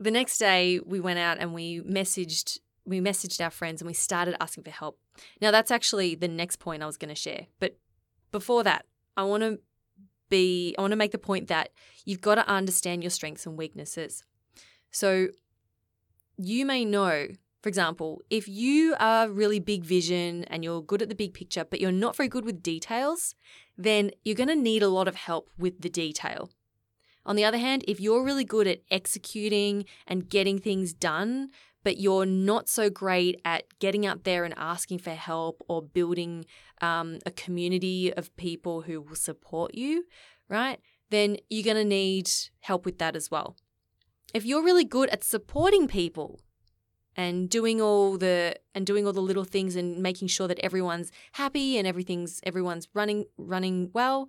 the 0.01 0.11
next 0.11 0.39
day 0.39 0.81
we 0.85 0.99
went 0.99 1.19
out 1.19 1.39
and 1.39 1.53
we 1.55 1.83
messaged 1.83 2.59
we 2.87 3.01
messaged 3.01 3.45
our 3.45 3.51
friends 3.51 3.81
and 3.81 3.87
we 3.87 3.93
started 3.93 4.35
asking 4.41 4.65
for 4.65 4.71
help. 4.71 4.99
Now 5.41 5.51
that's 5.51 5.71
actually 5.71 6.15
the 6.15 6.27
next 6.27 6.57
point 6.57 6.83
I 6.83 6.87
was 6.87 6.97
going 6.97 7.11
to 7.11 7.15
share. 7.15 7.47
But 7.61 7.77
before 8.33 8.65
that, 8.65 8.87
I 9.17 9.25
want 9.25 9.43
to 9.43 9.61
be 10.31 10.75
I 10.79 10.81
want 10.81 10.93
to 10.93 10.97
make 10.97 11.13
the 11.13 11.19
point 11.19 11.49
that 11.49 11.71
you've 12.05 12.23
got 12.23 12.37
to 12.37 12.49
understand 12.49 13.03
your 13.03 13.11
strengths 13.11 13.47
and 13.47 13.59
weaknesses. 13.59 14.25
So 14.91 15.29
you 16.39 16.65
may 16.65 16.87
know, 16.87 17.29
for 17.63 17.69
example, 17.69 18.23
if 18.31 18.49
you 18.49 18.97
are 18.99 19.29
really 19.29 19.61
big 19.61 19.85
vision 19.85 20.45
and 20.45 20.65
you're 20.65 20.83
good 20.83 21.03
at 21.03 21.11
the 21.11 21.15
big 21.15 21.35
picture 21.35 21.65
but 21.65 21.81
you're 21.81 21.93
not 21.93 22.17
very 22.17 22.29
good 22.29 22.47
with 22.47 22.63
details, 22.63 23.35
then 23.77 24.11
you're 24.25 24.35
going 24.35 24.49
to 24.49 24.57
need 24.57 24.83
a 24.83 24.89
lot 24.89 25.07
of 25.07 25.17
help 25.17 25.51
with 25.59 25.83
the 25.83 25.91
detail. 25.91 26.51
On 27.27 27.37
the 27.37 27.45
other 27.45 27.59
hand, 27.59 27.85
if 27.87 28.01
you're 28.01 28.25
really 28.25 28.45
good 28.45 28.67
at 28.67 28.81
executing 28.91 29.85
and 30.07 30.29
getting 30.29 30.59
things 30.59 30.93
done, 30.93 31.51
but 31.83 31.99
you're 31.99 32.27
not 32.27 32.69
so 32.69 32.91
great 32.91 33.41
at 33.45 33.65
getting 33.79 34.05
out 34.07 34.25
there 34.25 34.45
and 34.45 34.55
asking 34.57 34.99
for 34.99 35.11
help 35.11 35.63
or 35.69 35.83
building 35.83 36.45
um, 36.81 37.19
a 37.25 37.31
community 37.31 38.13
of 38.13 38.35
people 38.37 38.83
who 38.83 39.01
will 39.01 39.17
support 39.17 39.75
you, 39.75 40.05
right? 40.49 40.81
Then 41.11 41.37
you're 41.49 41.65
going 41.65 41.77
to 41.77 41.85
need 41.85 42.31
help 42.61 42.85
with 42.85 42.99
that 42.99 43.17
as 43.17 43.31
well. 43.31 43.57
If 44.33 44.45
you're 44.45 44.63
really 44.63 44.85
good 44.85 45.09
at 45.11 45.25
supporting 45.25 45.89
people 45.89 46.41
and 47.17 47.51
doing 47.51 47.81
all 47.81 48.17
the 48.17 48.57
and 48.75 48.87
doing 48.87 49.07
all 49.07 49.13
the 49.13 49.21
little 49.21 49.45
things 49.45 49.75
and 49.75 50.01
making 50.01 50.29
sure 50.29 50.47
that 50.47 50.61
everyone's 50.61 51.11
happy 51.33 51.77
and 51.77 51.87
everything's 51.87 52.41
everyone's 52.45 52.89
running 52.95 53.25
running 53.37 53.91
well, 53.93 54.29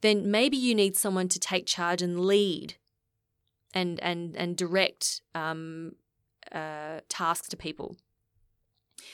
then 0.00 0.30
maybe 0.30 0.56
you 0.56 0.74
need 0.74 0.96
someone 0.96 1.28
to 1.28 1.38
take 1.38 1.66
charge 1.66 2.02
and 2.02 2.20
lead 2.20 2.74
and 3.74 4.00
and 4.00 4.36
and 4.36 4.56
direct 4.56 5.22
um, 5.34 5.92
uh, 6.52 7.00
tasks 7.08 7.48
to 7.48 7.56
people. 7.56 7.96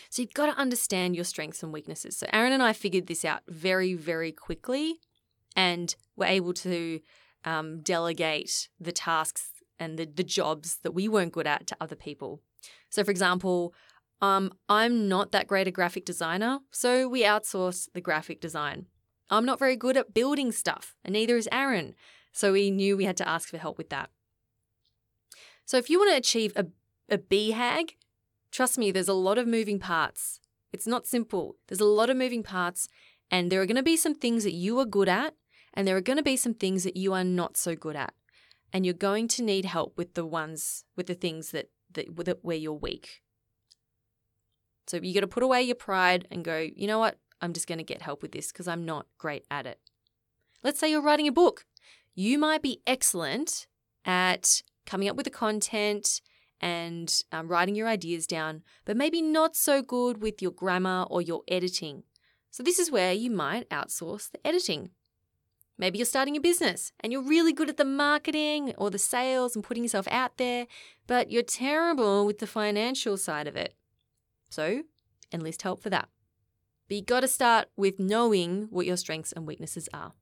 So 0.09 0.23
you've 0.23 0.35
got 0.35 0.47
to 0.47 0.59
understand 0.59 1.15
your 1.15 1.25
strengths 1.25 1.63
and 1.63 1.73
weaknesses. 1.73 2.17
So 2.17 2.27
Aaron 2.33 2.53
and 2.53 2.63
I 2.63 2.73
figured 2.73 3.07
this 3.07 3.25
out 3.25 3.43
very 3.49 3.95
very 3.95 4.33
quickly, 4.33 5.01
and 5.57 5.95
we 6.17 6.25
were 6.25 6.33
able 6.33 6.55
to 6.55 7.01
um, 7.45 7.81
delegate 7.83 8.69
the 8.81 8.93
tasks 8.93 9.51
and 9.79 9.99
the, 9.99 10.07
the 10.07 10.23
jobs 10.25 10.79
that 10.83 10.93
we 10.93 11.09
weren't 11.09 11.33
good 11.33 11.47
at 11.47 11.67
to 11.67 11.77
other 11.81 11.97
people. 11.97 12.41
So 12.91 13.03
for 13.05 13.11
example, 13.11 13.75
um, 14.23 14.53
I'm 14.69 15.09
not 15.09 15.33
that 15.33 15.49
great 15.49 15.69
a 15.69 15.73
graphic 15.73 16.05
designer, 16.05 16.61
so 16.71 17.09
we 17.09 17.25
outsource 17.25 17.89
the 17.93 18.01
graphic 18.01 18.41
design. 18.41 18.87
I'm 19.31 19.45
not 19.45 19.59
very 19.59 19.77
good 19.77 19.97
at 19.97 20.15
building 20.15 20.53
stuff, 20.53 20.95
and 21.05 21.13
neither 21.13 21.37
is 21.37 21.49
Aaron. 21.51 21.95
So 22.33 22.53
we 22.53 22.71
knew 22.71 22.97
we 22.97 23.05
had 23.05 23.17
to 23.19 23.29
ask 23.29 23.49
for 23.49 23.59
help 23.59 23.79
with 23.79 23.91
that. 23.91 24.11
So 25.65 25.77
if 25.77 25.89
you 25.89 25.99
want 25.99 26.11
to 26.13 26.19
achieve 26.19 26.53
a, 26.57 26.67
a 27.09 27.19
BHAG, 27.19 27.95
trust 28.51 28.77
me, 28.77 28.91
there's 28.91 29.09
a 29.09 29.15
lot 29.15 29.39
of 29.39 29.47
moving 29.47 29.79
parts. 29.79 30.41
It's 30.73 30.87
not 30.87 31.07
simple. 31.07 31.57
There's 31.69 31.81
a 31.81 31.87
lot 31.87 32.11
of 32.11 32.17
moving 32.17 32.43
parts, 32.43 32.89
and 33.31 33.51
there 33.51 33.63
are 33.63 33.67
going 33.67 33.77
to 33.77 33.83
be 33.83 33.97
some 33.97 34.15
things 34.15 34.45
that 34.45 34.55
you 34.55 34.79
are 34.79 34.85
good 34.85 35.09
at, 35.09 35.35
and 35.73 35.89
there 35.89 35.97
are 35.97 36.03
going 36.03 36.17
to 36.17 36.23
be 36.23 36.37
some 36.37 36.55
things 36.55 36.85
that 36.85 36.97
you 36.97 37.13
are 37.13 37.25
not 37.25 37.57
so 37.57 37.75
good 37.75 37.97
at. 37.97 38.13
And 38.73 38.85
you're 38.85 38.95
going 38.95 39.29
to 39.29 39.43
need 39.43 39.65
help 39.65 39.97
with 39.97 40.15
the 40.15 40.27
ones, 40.27 40.85
with 40.97 41.07
the 41.07 41.15
things 41.15 41.53
that, 41.53 41.71
that, 41.93 42.15
that 42.25 42.45
where 42.45 42.57
you're 42.57 42.73
weak. 42.73 43.23
So 44.87 44.99
you 44.99 45.15
got 45.15 45.21
to 45.21 45.29
put 45.29 45.43
away 45.43 45.63
your 45.63 45.77
pride 45.77 46.27
and 46.31 46.45
go, 46.45 46.69
you 46.75 46.87
know 46.87 46.99
what? 46.99 47.19
I'm 47.41 47.53
just 47.53 47.67
going 47.67 47.79
to 47.79 47.85
get 47.85 48.03
help 48.03 48.23
with 48.23 48.33
this 48.33 48.53
because 48.53 48.69
I'm 48.69 48.85
not 48.85 49.07
great 49.19 49.45
at 49.51 49.67
it. 49.67 49.79
Let's 50.63 50.79
say 50.79 50.91
you're 50.91 51.03
writing 51.03 51.29
a 51.29 51.33
book. 51.33 51.67
You 52.15 52.39
might 52.39 52.63
be 52.63 52.81
excellent 52.87 53.67
at 54.05 54.63
coming 54.87 55.09
up 55.09 55.17
with 55.17 55.25
the 55.25 55.31
content 55.31 56.21
and 56.61 57.23
um, 57.33 57.49
writing 57.49 57.75
your 57.75 57.89
ideas 57.89 58.27
down, 58.27 58.63
but 58.85 58.97
maybe 58.97 59.21
not 59.21 59.57
so 59.57 59.83
good 59.83 60.23
with 60.23 60.41
your 60.41 60.53
grammar 60.53 61.05
or 61.11 61.21
your 61.21 61.43
editing. 61.49 62.05
So, 62.51 62.63
this 62.63 62.79
is 62.79 62.91
where 62.91 63.13
you 63.13 63.31
might 63.31 63.69
outsource 63.69 64.31
the 64.31 64.45
editing. 64.47 64.91
Maybe 65.77 65.99
you're 65.99 66.07
starting 66.07 66.37
a 66.37 66.41
business 66.41 66.93
and 67.01 67.13
you're 67.13 67.21
really 67.23 67.53
good 67.53 67.69
at 67.69 67.77
the 67.77 67.85
marketing 67.85 68.73
or 68.79 68.91
the 68.91 68.99
sales 68.99 69.57
and 69.57 69.65
putting 69.65 69.83
yourself 69.83 70.07
out 70.09 70.37
there, 70.37 70.67
but 71.09 71.31
you're 71.33 71.43
terrible 71.43 72.25
with 72.25 72.39
the 72.39 72.47
financial 72.47 73.17
side 73.17 73.49
of 73.49 73.57
it. 73.57 73.75
So, 74.51 74.85
enlist 75.33 75.63
help 75.63 75.83
for 75.83 75.91
that. 75.91 76.09
But 76.89 76.97
you 76.97 77.03
got 77.03 77.21
to 77.21 77.29
start 77.29 77.69
with 77.77 77.99
knowing 77.99 78.69
what 78.71 78.87
your 78.87 78.97
strengths 78.97 79.33
and 79.33 79.47
weaknesses 79.47 79.89
are. 79.95 80.13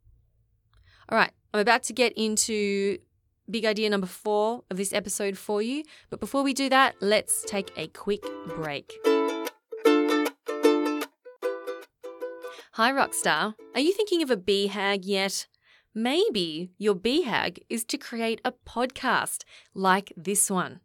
All 1.09 1.19
right, 1.19 1.33
I'm 1.53 1.61
about 1.61 1.83
to 1.85 1.93
get 1.93 2.13
into 2.13 2.99
big 3.51 3.65
idea 3.65 3.91
number 3.91 4.07
four 4.07 4.63
of 4.71 4.77
this 4.77 4.93
episode 4.93 5.37
for 5.37 5.61
you. 5.61 5.83
But 6.11 6.21
before 6.21 6.43
we 6.43 6.55
do 6.55 6.69
that, 6.69 6.95
let's 7.01 7.45
take 7.45 7.73
a 7.77 7.89
quick 7.89 8.23
break. 8.47 8.93
Hi, 12.73 12.91
Rockstar. 12.91 13.55
Are 13.75 13.81
you 13.81 13.93
thinking 13.93 14.23
of 14.23 14.31
a 14.31 14.37
BHAG 14.37 15.01
yet? 15.03 15.47
Maybe 15.95 16.71
your 16.79 16.95
BHAG 16.95 17.59
is 17.69 17.85
to 17.85 17.99
create 17.99 18.41
a 18.45 18.53
podcast 18.53 19.45
like 19.75 20.13
this 20.17 20.51
one. 20.51 20.81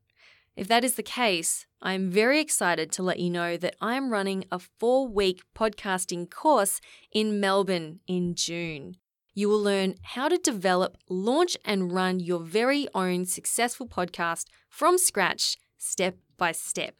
If 0.57 0.67
that 0.69 0.83
is 0.83 0.95
the 0.95 1.03
case, 1.03 1.67
I'm 1.83 2.09
very 2.09 2.39
excited 2.41 2.91
to 2.93 3.03
let 3.03 3.19
you 3.19 3.29
know 3.29 3.57
that 3.57 3.75
I'm 3.79 4.09
running 4.09 4.45
a 4.51 4.57
four 4.57 5.07
week 5.07 5.43
podcasting 5.55 6.31
course 6.31 6.81
in 7.11 7.39
Melbourne 7.39 7.99
in 8.07 8.33
June. 8.33 8.95
You 9.35 9.49
will 9.49 9.61
learn 9.61 9.93
how 10.01 10.27
to 10.29 10.37
develop, 10.39 10.97
launch, 11.07 11.57
and 11.63 11.91
run 11.91 12.19
your 12.19 12.39
very 12.39 12.87
own 12.95 13.25
successful 13.25 13.87
podcast 13.87 14.45
from 14.67 14.97
scratch, 14.97 15.57
step 15.77 16.17
by 16.37 16.53
step. 16.53 16.95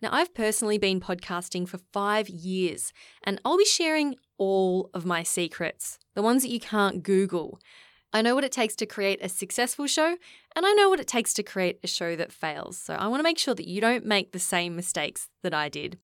Now, 0.00 0.08
I've 0.10 0.34
personally 0.34 0.78
been 0.78 0.98
podcasting 0.98 1.68
for 1.68 1.78
five 1.92 2.28
years, 2.28 2.92
and 3.22 3.40
I'll 3.44 3.58
be 3.58 3.64
sharing 3.64 4.16
all 4.38 4.90
of 4.92 5.06
my 5.06 5.22
secrets, 5.22 6.00
the 6.16 6.22
ones 6.22 6.42
that 6.42 6.50
you 6.50 6.58
can't 6.58 7.04
Google. 7.04 7.60
I 8.12 8.22
know 8.22 8.34
what 8.34 8.44
it 8.44 8.52
takes 8.52 8.76
to 8.76 8.86
create 8.86 9.20
a 9.22 9.28
successful 9.28 9.86
show, 9.86 10.16
and 10.54 10.66
I 10.66 10.72
know 10.72 10.90
what 10.90 11.00
it 11.00 11.06
takes 11.06 11.32
to 11.34 11.42
create 11.42 11.78
a 11.82 11.86
show 11.86 12.14
that 12.16 12.30
fails. 12.30 12.76
So 12.76 12.94
I 12.94 13.06
want 13.06 13.20
to 13.20 13.24
make 13.24 13.38
sure 13.38 13.54
that 13.54 13.68
you 13.68 13.80
don't 13.80 14.04
make 14.04 14.32
the 14.32 14.38
same 14.38 14.76
mistakes 14.76 15.28
that 15.42 15.54
I 15.54 15.68
did. 15.68 15.98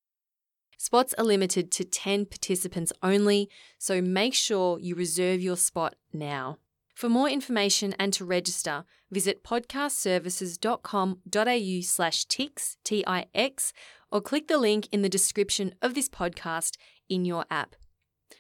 Spots 0.79 1.15
are 1.19 1.25
limited 1.25 1.71
to 1.73 1.85
10 1.85 2.27
participants 2.27 2.93
only, 3.03 3.51
so 3.79 4.01
make 4.01 4.33
sure 4.33 4.79
you 4.79 4.95
reserve 4.95 5.41
your 5.41 5.57
spot 5.57 5.97
now. 6.13 6.59
For 6.95 7.09
more 7.09 7.29
information 7.29 7.97
and 7.99 8.13
to 8.15 8.25
register, 8.25 8.85
visit 9.11 9.43
podcastservices.com.au 9.45 11.81
slash 11.83 12.27
tix, 12.27 12.77
T-I-X, 12.85 13.73
or 14.11 14.21
click 14.21 14.49
the 14.49 14.59
link 14.59 14.89
in 14.91 15.03
the 15.03 15.09
description 15.09 15.75
of 15.83 15.95
this 15.95 16.09
podcast 16.09 16.77
in 17.09 17.25
your 17.25 17.45
app. 17.51 17.77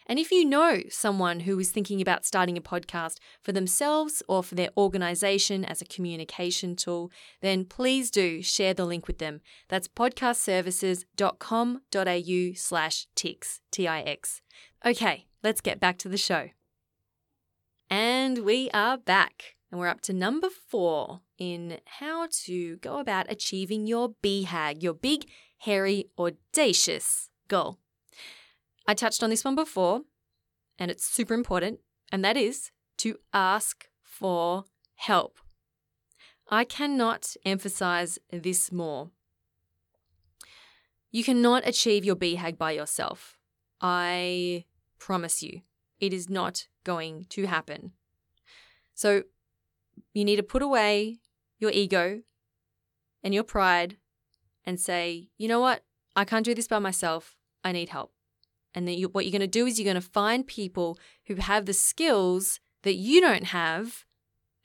And 0.06 0.18
if 0.18 0.30
you 0.30 0.44
know 0.44 0.82
someone 0.88 1.40
who 1.40 1.58
is 1.58 1.70
thinking 1.70 2.00
about 2.00 2.24
starting 2.24 2.56
a 2.56 2.62
podcast 2.62 3.18
for 3.42 3.52
themselves 3.52 4.22
or 4.28 4.42
for 4.42 4.54
their 4.54 4.70
organization 4.76 5.64
as 5.64 5.82
a 5.82 5.86
communication 5.86 6.76
tool, 6.76 7.10
then 7.42 7.64
please 7.64 8.10
do 8.10 8.42
share 8.42 8.74
the 8.74 8.86
link 8.86 9.06
with 9.06 9.18
them. 9.18 9.40
That's 9.68 9.88
podcastservices.com.au 9.88 12.54
slash 12.54 13.06
tix, 13.14 13.60
T-I-X. 13.70 14.42
Okay, 14.84 15.26
let's 15.42 15.60
get 15.60 15.80
back 15.80 15.98
to 15.98 16.08
the 16.08 16.16
show. 16.16 16.50
And 17.90 18.44
we 18.44 18.70
are 18.72 18.98
back, 18.98 19.56
and 19.70 19.80
we're 19.80 19.88
up 19.88 20.02
to 20.02 20.12
number 20.12 20.48
four 20.50 21.22
in 21.38 21.78
how 21.86 22.28
to 22.44 22.76
go 22.76 22.98
about 22.98 23.30
achieving 23.30 23.86
your 23.86 24.14
BHAG, 24.22 24.82
your 24.82 24.94
big, 24.94 25.26
hairy, 25.58 26.10
audacious 26.18 27.30
goal. 27.48 27.78
I 28.88 28.94
touched 28.94 29.22
on 29.22 29.28
this 29.28 29.44
one 29.44 29.54
before, 29.54 30.00
and 30.78 30.90
it's 30.90 31.04
super 31.04 31.34
important, 31.34 31.80
and 32.10 32.24
that 32.24 32.38
is 32.38 32.70
to 32.96 33.16
ask 33.34 33.86
for 34.02 34.64
help. 34.94 35.38
I 36.48 36.64
cannot 36.64 37.36
emphasize 37.44 38.18
this 38.32 38.72
more. 38.72 39.10
You 41.10 41.22
cannot 41.22 41.68
achieve 41.68 42.02
your 42.02 42.16
BHAG 42.16 42.56
by 42.56 42.70
yourself. 42.70 43.36
I 43.82 44.64
promise 44.98 45.42
you, 45.42 45.60
it 46.00 46.14
is 46.14 46.30
not 46.30 46.68
going 46.84 47.26
to 47.28 47.46
happen. 47.46 47.92
So 48.94 49.24
you 50.14 50.24
need 50.24 50.36
to 50.36 50.42
put 50.42 50.62
away 50.62 51.18
your 51.58 51.72
ego 51.72 52.22
and 53.22 53.34
your 53.34 53.44
pride 53.44 53.98
and 54.64 54.80
say, 54.80 55.28
you 55.36 55.46
know 55.46 55.60
what? 55.60 55.84
I 56.16 56.24
can't 56.24 56.44
do 56.44 56.54
this 56.54 56.68
by 56.68 56.78
myself. 56.78 57.36
I 57.62 57.72
need 57.72 57.90
help. 57.90 58.14
And 58.74 58.86
then 58.86 58.96
you, 58.96 59.08
what 59.08 59.24
you're 59.24 59.32
going 59.32 59.40
to 59.40 59.46
do 59.46 59.66
is 59.66 59.78
you're 59.78 59.90
going 59.90 60.02
to 60.02 60.08
find 60.08 60.46
people 60.46 60.98
who 61.26 61.36
have 61.36 61.66
the 61.66 61.72
skills 61.72 62.60
that 62.82 62.94
you 62.94 63.20
don't 63.20 63.46
have 63.46 64.04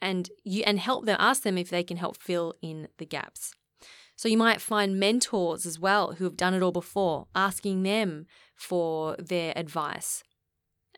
and 0.02 0.30
you 0.44 0.64
and 0.66 0.80
help 0.80 1.06
them 1.06 1.18
ask 1.20 1.44
them 1.44 1.58
if 1.58 1.70
they 1.70 1.84
can 1.84 1.98
help 1.98 2.18
fill 2.18 2.54
in 2.62 2.90
the 2.98 3.06
gaps. 3.06 3.54
So 4.16 4.28
you 4.30 4.38
might 4.38 4.62
find 4.62 5.00
mentors 5.00 5.66
as 5.66 5.80
well 5.80 6.14
who 6.14 6.26
have 6.26 6.38
done 6.38 6.54
it 6.54 6.62
all 6.62 6.72
before, 6.72 7.28
asking 7.34 7.84
them 7.84 8.26
for 8.56 9.16
their 9.18 9.54
advice. 9.56 10.24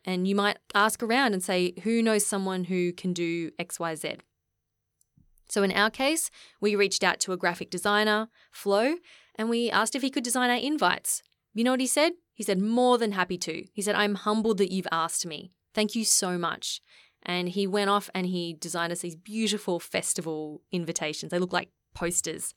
And 0.04 0.28
you 0.28 0.34
might 0.34 0.58
ask 0.74 1.02
around 1.02 1.32
and 1.32 1.42
say, 1.42 1.74
who 1.82 2.02
knows 2.02 2.26
someone 2.26 2.64
who 2.64 2.92
can 2.92 3.12
do 3.12 3.50
XYZ? 3.52 4.20
So 5.48 5.62
in 5.62 5.72
our 5.72 5.90
case, 5.90 6.30
we 6.60 6.76
reached 6.76 7.04
out 7.04 7.20
to 7.20 7.32
a 7.32 7.36
graphic 7.36 7.70
designer, 7.70 8.28
Flo, 8.50 8.96
and 9.36 9.48
we 9.48 9.70
asked 9.70 9.94
if 9.94 10.02
he 10.02 10.10
could 10.10 10.24
design 10.24 10.50
our 10.50 10.56
invites. 10.56 11.22
You 11.54 11.64
know 11.64 11.70
what 11.70 11.80
he 11.80 11.86
said? 11.86 12.12
He 12.36 12.44
said, 12.44 12.60
more 12.60 12.96
than 12.96 13.12
happy 13.12 13.36
to. 13.38 13.64
He 13.72 13.82
said, 13.82 13.96
I'm 13.96 14.14
humbled 14.14 14.58
that 14.58 14.70
you've 14.70 14.86
asked 14.92 15.26
me. 15.26 15.50
Thank 15.74 15.96
you 15.96 16.04
so 16.04 16.38
much. 16.38 16.80
And 17.24 17.48
he 17.48 17.66
went 17.66 17.90
off 17.90 18.08
and 18.14 18.28
he 18.28 18.52
designed 18.52 18.92
us 18.92 19.00
these 19.00 19.16
beautiful 19.16 19.80
festival 19.80 20.62
invitations. 20.70 21.32
They 21.32 21.40
look 21.40 21.52
like 21.52 21.70
posters. 21.94 22.54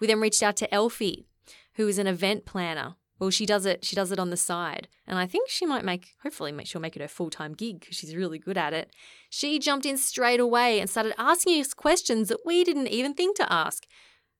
We 0.00 0.08
then 0.08 0.20
reached 0.20 0.42
out 0.42 0.56
to 0.56 0.74
Elfie, 0.74 1.26
who 1.74 1.86
is 1.86 1.98
an 1.98 2.08
event 2.08 2.44
planner 2.44 2.96
well, 3.18 3.30
she 3.30 3.46
does 3.46 3.64
it. 3.64 3.84
She 3.84 3.94
does 3.94 4.10
it 4.10 4.18
on 4.18 4.30
the 4.30 4.36
side, 4.36 4.88
and 5.06 5.18
I 5.18 5.26
think 5.26 5.48
she 5.48 5.66
might 5.66 5.84
make. 5.84 6.14
Hopefully, 6.22 6.52
she'll 6.64 6.80
make 6.80 6.96
it 6.96 7.02
her 7.02 7.08
full 7.08 7.30
time 7.30 7.54
gig 7.54 7.80
because 7.80 7.96
she's 7.96 8.14
really 8.14 8.38
good 8.38 8.58
at 8.58 8.72
it. 8.72 8.90
She 9.30 9.58
jumped 9.58 9.86
in 9.86 9.96
straight 9.96 10.40
away 10.40 10.80
and 10.80 10.90
started 10.90 11.14
asking 11.16 11.60
us 11.60 11.74
questions 11.74 12.28
that 12.28 12.44
we 12.44 12.64
didn't 12.64 12.88
even 12.88 13.14
think 13.14 13.36
to 13.36 13.52
ask. 13.52 13.86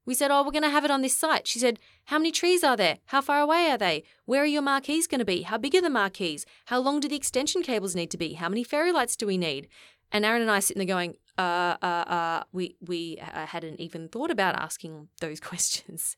We 0.07 0.15
said, 0.15 0.31
"Oh, 0.31 0.43
we're 0.43 0.51
going 0.51 0.63
to 0.63 0.71
have 0.71 0.85
it 0.85 0.91
on 0.91 1.03
this 1.03 1.17
site." 1.17 1.47
She 1.47 1.59
said, 1.59 1.79
"How 2.07 2.19
many 2.19 2.31
trees 2.31 2.63
are 2.63 2.77
there? 2.77 2.99
How 3.07 3.21
far 3.21 3.41
away 3.41 3.71
are 3.71 3.79
they? 3.79 4.05
Where 4.25 4.43
are 4.43 4.47
your 4.47 4.63
marquees 4.63 5.07
going 5.07 5.21
to 5.21 5.25
be? 5.25 5.43
How 5.43 5.59
big 5.59 5.75
are 5.75 5.81
the 5.81 5.91
marquees? 5.91 6.45
How 6.67 6.79
long 6.79 7.01
do 7.01 7.09
the 7.09 7.17
extension 7.17 7.63
cables 7.63 7.95
need 7.95 8.11
to 8.11 8.19
be? 8.19 8.35
How 8.35 8.49
many 8.49 8.65
fairy 8.65 8.93
lights 8.93 9.17
do 9.17 9.27
we 9.27 9.39
need?" 9.39 9.69
And 10.13 10.25
Aaron 10.25 10.43
and 10.43 10.51
I 10.51 10.61
sitting 10.61 10.79
there 10.79 10.95
going, 10.95 11.17
uh, 11.37 11.77
uh, 11.83 12.05
uh, 12.07 12.43
we 12.53 12.77
we 12.81 13.19
uh, 13.21 13.47
hadn't 13.47 13.81
even 13.81 14.09
thought 14.09 14.31
about 14.31 14.55
asking 14.55 15.09
those 15.21 15.41
questions. 15.51 16.17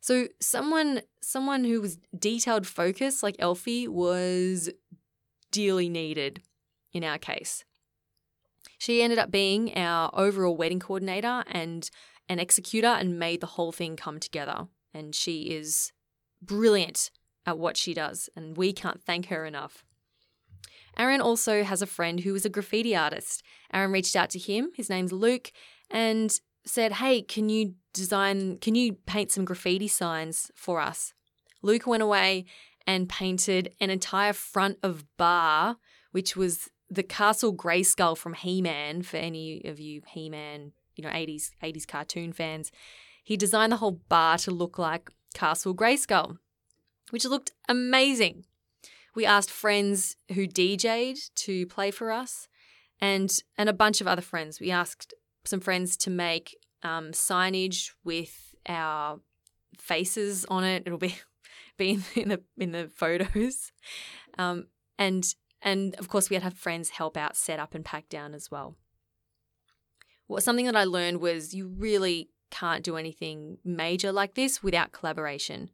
So 0.00 0.28
someone 0.40 1.02
someone 1.20 1.64
who 1.64 1.80
was 1.80 1.98
detailed 2.18 2.66
focused 2.66 3.22
like 3.22 3.36
Elfie 3.38 3.88
was 3.88 4.70
dearly 5.50 5.88
needed 5.88 6.42
in 6.92 7.04
our 7.04 7.18
case. 7.18 7.64
She 8.78 9.02
ended 9.02 9.18
up 9.18 9.30
being 9.30 9.76
our 9.76 10.10
overall 10.12 10.56
wedding 10.56 10.80
coordinator 10.80 11.44
and 11.50 11.88
an 12.28 12.38
executor 12.38 12.88
and 12.88 13.18
made 13.18 13.40
the 13.40 13.46
whole 13.46 13.72
thing 13.72 13.96
come 13.96 14.18
together. 14.18 14.68
And 14.92 15.14
she 15.14 15.42
is 15.42 15.92
brilliant 16.42 17.10
at 17.44 17.58
what 17.58 17.76
she 17.76 17.94
does, 17.94 18.28
and 18.34 18.56
we 18.56 18.72
can't 18.72 19.02
thank 19.02 19.26
her 19.26 19.44
enough. 19.44 19.84
Aaron 20.98 21.20
also 21.20 21.62
has 21.62 21.82
a 21.82 21.86
friend 21.86 22.20
who 22.20 22.34
is 22.34 22.44
a 22.44 22.50
graffiti 22.50 22.96
artist. 22.96 23.42
Aaron 23.72 23.92
reached 23.92 24.16
out 24.16 24.30
to 24.30 24.38
him, 24.38 24.70
his 24.74 24.88
name's 24.88 25.12
Luke, 25.12 25.52
and 25.90 26.40
said, 26.64 26.92
Hey, 26.92 27.22
can 27.22 27.48
you 27.48 27.74
design, 27.92 28.58
can 28.58 28.74
you 28.74 28.94
paint 29.06 29.30
some 29.30 29.44
graffiti 29.44 29.88
signs 29.88 30.50
for 30.54 30.80
us? 30.80 31.12
Luke 31.62 31.86
went 31.86 32.02
away 32.02 32.46
and 32.86 33.08
painted 33.08 33.72
an 33.80 33.90
entire 33.90 34.32
front 34.32 34.78
of 34.82 35.04
bar, 35.16 35.76
which 36.12 36.36
was 36.36 36.70
the 36.88 37.02
Castle 37.02 37.54
Grayskull 37.54 38.16
from 38.16 38.34
He 38.34 38.62
Man, 38.62 39.02
for 39.02 39.16
any 39.16 39.62
of 39.64 39.80
you 39.80 40.02
He 40.08 40.30
Man, 40.30 40.72
you 40.96 41.04
know, 41.04 41.10
80s, 41.10 41.50
80s 41.62 41.86
cartoon 41.86 42.32
fans. 42.32 42.72
He 43.22 43.36
designed 43.36 43.72
the 43.72 43.76
whole 43.76 44.00
bar 44.08 44.38
to 44.38 44.50
look 44.50 44.78
like 44.78 45.10
Castle 45.34 45.74
Grayskull, 45.74 46.38
which 47.10 47.24
looked 47.24 47.52
amazing. 47.68 48.44
We 49.14 49.24
asked 49.24 49.50
friends 49.50 50.16
who 50.32 50.46
DJ'd 50.46 51.34
to 51.36 51.66
play 51.66 51.90
for 51.90 52.10
us 52.10 52.48
and 53.00 53.32
and 53.56 53.68
a 53.68 53.74
bunch 53.74 54.00
of 54.00 54.06
other 54.06 54.22
friends. 54.22 54.60
We 54.60 54.70
asked 54.70 55.14
some 55.44 55.60
friends 55.60 55.96
to 55.98 56.10
make 56.10 56.56
um, 56.82 57.12
signage 57.12 57.92
with 58.04 58.54
our 58.68 59.20
faces 59.78 60.44
on 60.46 60.64
it. 60.64 60.82
It'll 60.86 60.98
be 60.98 61.16
be 61.76 61.98
in 62.14 62.28
the 62.28 62.42
in 62.58 62.72
the 62.72 62.88
photos, 62.94 63.72
um, 64.38 64.66
and 64.98 65.26
and 65.62 65.94
of 65.96 66.08
course 66.08 66.30
we 66.30 66.34
had 66.34 66.42
have 66.42 66.54
friends 66.54 66.90
help 66.90 67.16
out 67.16 67.36
set 67.36 67.58
up 67.58 67.74
and 67.74 67.84
pack 67.84 68.08
down 68.08 68.34
as 68.34 68.50
well. 68.50 68.76
What 70.26 70.42
something 70.42 70.66
that 70.66 70.76
I 70.76 70.84
learned 70.84 71.20
was 71.20 71.54
you 71.54 71.68
really 71.68 72.30
can't 72.50 72.84
do 72.84 72.96
anything 72.96 73.58
major 73.64 74.12
like 74.12 74.34
this 74.34 74.62
without 74.62 74.92
collaboration, 74.92 75.70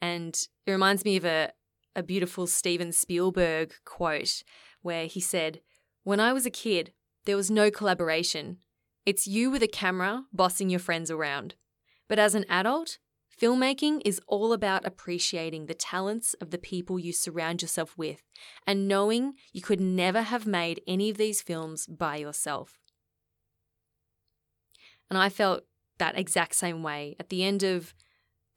and 0.00 0.34
it 0.66 0.70
reminds 0.70 1.04
me 1.04 1.16
of 1.16 1.24
a 1.24 1.52
a 1.94 2.02
beautiful 2.02 2.46
Steven 2.46 2.92
Spielberg 2.92 3.72
quote 3.84 4.42
where 4.82 5.06
he 5.06 5.20
said, 5.20 5.60
"When 6.04 6.20
I 6.20 6.32
was 6.32 6.44
a 6.44 6.50
kid, 6.50 6.92
there 7.24 7.36
was 7.36 7.50
no 7.50 7.70
collaboration. 7.70 8.58
It's 9.04 9.26
you 9.26 9.50
with 9.50 9.62
a 9.62 9.68
camera 9.68 10.26
bossing 10.32 10.68
your 10.68 10.80
friends 10.80 11.10
around. 11.10 11.54
But 12.08 12.18
as 12.18 12.34
an 12.34 12.44
adult, 12.48 12.98
filmmaking 13.40 14.02
is 14.04 14.20
all 14.26 14.52
about 14.52 14.84
appreciating 14.84 15.66
the 15.66 15.74
talents 15.74 16.34
of 16.34 16.50
the 16.50 16.58
people 16.58 16.98
you 16.98 17.12
surround 17.12 17.62
yourself 17.62 17.96
with 17.96 18.22
and 18.66 18.88
knowing 18.88 19.34
you 19.52 19.62
could 19.62 19.80
never 19.80 20.22
have 20.22 20.46
made 20.46 20.82
any 20.86 21.10
of 21.10 21.16
these 21.16 21.42
films 21.42 21.86
by 21.86 22.16
yourself. 22.16 22.78
And 25.10 25.18
I 25.18 25.28
felt 25.28 25.64
that 25.98 26.18
exact 26.18 26.54
same 26.54 26.82
way 26.82 27.16
at 27.18 27.28
the 27.28 27.42
end 27.44 27.62
of 27.62 27.94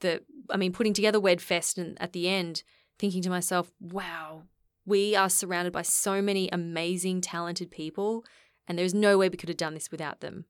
the, 0.01 0.21
I 0.49 0.57
mean, 0.57 0.73
putting 0.73 0.93
together 0.93 1.19
WedFest 1.19 1.77
and 1.77 2.01
at 2.01 2.13
the 2.13 2.27
end, 2.27 2.63
thinking 2.97 3.21
to 3.21 3.29
myself, 3.29 3.71
wow, 3.79 4.43
We 4.89 5.15
are 5.15 5.29
surrounded 5.29 5.71
by 5.71 5.83
so 5.83 6.19
many 6.19 6.49
amazing, 6.51 7.21
talented 7.21 7.69
people, 7.69 8.25
and 8.67 8.77
there's 8.77 8.95
no 8.95 9.19
way 9.19 9.29
we 9.29 9.37
could 9.37 9.49
have 9.49 9.57
done 9.57 9.75
this 9.75 9.91
without 9.91 10.21
them. 10.21 10.45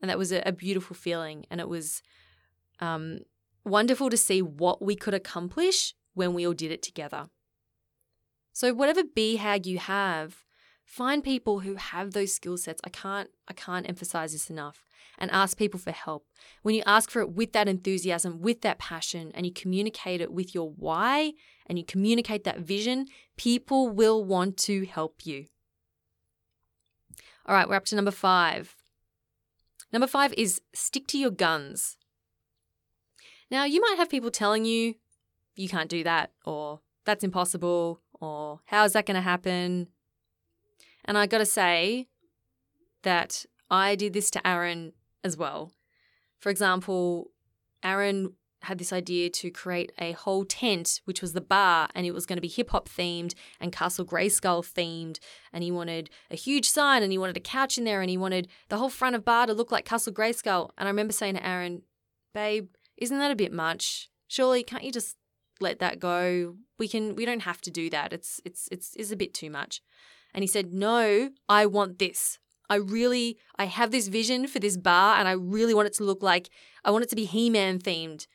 And 0.00 0.10
that 0.10 0.18
was 0.18 0.32
a, 0.32 0.42
a 0.44 0.50
beautiful 0.50 0.96
feeling. 0.96 1.46
And 1.52 1.60
it 1.60 1.68
was 1.68 2.02
um, 2.80 3.20
wonderful 3.64 4.10
to 4.10 4.16
see 4.16 4.42
what 4.42 4.82
we 4.82 4.96
could 4.96 5.14
accomplish 5.14 5.94
when 6.14 6.34
we 6.34 6.44
all 6.44 6.52
did 6.52 6.72
it 6.72 6.82
together. 6.82 7.28
So, 8.52 8.74
whatever 8.74 9.02
BHAG 9.04 9.66
you 9.66 9.78
have, 9.78 10.44
find 10.86 11.22
people 11.22 11.60
who 11.60 11.74
have 11.74 12.12
those 12.12 12.32
skill 12.32 12.56
sets. 12.56 12.80
I 12.84 12.88
can't, 12.88 13.28
I 13.48 13.52
can't 13.52 13.86
emphasize 13.86 14.32
this 14.32 14.48
enough. 14.48 14.84
And 15.18 15.30
ask 15.30 15.56
people 15.56 15.80
for 15.80 15.92
help. 15.92 16.26
When 16.60 16.74
you 16.74 16.82
ask 16.84 17.10
for 17.10 17.20
it 17.20 17.30
with 17.30 17.52
that 17.52 17.68
enthusiasm, 17.68 18.42
with 18.42 18.60
that 18.60 18.78
passion, 18.78 19.32
and 19.34 19.46
you 19.46 19.52
communicate 19.52 20.20
it 20.20 20.30
with 20.30 20.54
your 20.54 20.70
why 20.70 21.32
and 21.66 21.78
you 21.78 21.84
communicate 21.86 22.44
that 22.44 22.60
vision, 22.60 23.06
people 23.38 23.88
will 23.88 24.22
want 24.22 24.58
to 24.58 24.84
help 24.84 25.24
you. 25.24 25.46
All 27.46 27.54
right, 27.54 27.66
we're 27.66 27.76
up 27.76 27.86
to 27.86 27.96
number 27.96 28.10
five. 28.10 28.76
Number 29.90 30.06
five 30.06 30.34
is 30.34 30.60
stick 30.74 31.06
to 31.08 31.18
your 31.18 31.30
guns. 31.30 31.96
Now, 33.50 33.64
you 33.64 33.80
might 33.80 33.96
have 33.96 34.10
people 34.10 34.30
telling 34.30 34.66
you, 34.66 34.96
you 35.54 35.68
can't 35.68 35.88
do 35.88 36.04
that, 36.04 36.32
or 36.44 36.80
that's 37.06 37.24
impossible, 37.24 38.02
or 38.20 38.60
how's 38.66 38.92
that 38.92 39.06
going 39.06 39.14
to 39.14 39.22
happen? 39.22 39.86
And 41.06 41.16
I 41.16 41.26
got 41.26 41.38
to 41.38 41.46
say 41.46 42.08
that 43.02 43.46
I 43.70 43.94
did 43.94 44.12
this 44.12 44.30
to 44.32 44.46
Aaron 44.46 44.92
as 45.22 45.36
well. 45.36 45.72
For 46.38 46.50
example, 46.50 47.30
Aaron 47.82 48.32
had 48.62 48.78
this 48.78 48.92
idea 48.92 49.30
to 49.30 49.50
create 49.50 49.92
a 49.98 50.12
whole 50.12 50.44
tent, 50.44 51.00
which 51.04 51.22
was 51.22 51.32
the 51.32 51.40
bar, 51.40 51.88
and 51.94 52.06
it 52.06 52.12
was 52.12 52.26
going 52.26 52.36
to 52.36 52.42
be 52.42 52.48
hip 52.48 52.70
hop 52.70 52.88
themed 52.88 53.34
and 53.60 53.72
Castle 53.72 54.04
Grayskull 54.04 54.64
themed. 54.64 55.18
And 55.52 55.62
he 55.62 55.70
wanted 55.70 56.10
a 56.30 56.36
huge 56.36 56.68
sign, 56.68 57.02
and 57.02 57.12
he 57.12 57.18
wanted 57.18 57.36
a 57.36 57.40
couch 57.40 57.78
in 57.78 57.84
there, 57.84 58.00
and 58.00 58.10
he 58.10 58.16
wanted 58.16 58.48
the 58.68 58.78
whole 58.78 58.88
front 58.88 59.14
of 59.14 59.24
bar 59.24 59.46
to 59.46 59.54
look 59.54 59.70
like 59.70 59.84
Castle 59.84 60.12
Grayskull. 60.12 60.70
And 60.76 60.88
I 60.88 60.90
remember 60.90 61.12
saying 61.12 61.34
to 61.34 61.46
Aaron, 61.46 61.82
"Babe, 62.34 62.68
isn't 62.96 63.18
that 63.18 63.30
a 63.30 63.36
bit 63.36 63.52
much? 63.52 64.10
Surely 64.26 64.64
can't 64.64 64.84
you 64.84 64.90
just 64.90 65.16
let 65.60 65.78
that 65.78 66.00
go? 66.00 66.56
We 66.78 66.88
can. 66.88 67.14
We 67.14 67.24
don't 67.24 67.40
have 67.40 67.60
to 67.62 67.70
do 67.70 67.88
that. 67.90 68.12
It's 68.12 68.40
it's 68.44 68.68
it's 68.72 68.96
is 68.96 69.12
a 69.12 69.16
bit 69.16 69.32
too 69.32 69.50
much." 69.50 69.80
And 70.34 70.42
he 70.42 70.48
said, 70.48 70.72
"No, 70.72 71.30
I 71.48 71.66
want 71.66 71.98
this. 71.98 72.38
I 72.68 72.76
really 72.76 73.38
I 73.56 73.66
have 73.66 73.90
this 73.90 74.08
vision 74.08 74.46
for 74.46 74.58
this 74.58 74.76
bar, 74.76 75.18
and 75.18 75.28
I 75.28 75.32
really 75.32 75.74
want 75.74 75.86
it 75.86 75.94
to 75.94 76.04
look 76.04 76.22
like 76.22 76.48
I 76.84 76.90
want 76.90 77.04
it 77.04 77.10
to 77.10 77.16
be 77.16 77.24
He 77.24 77.50
Man 77.50 77.78
themed." 77.78 78.26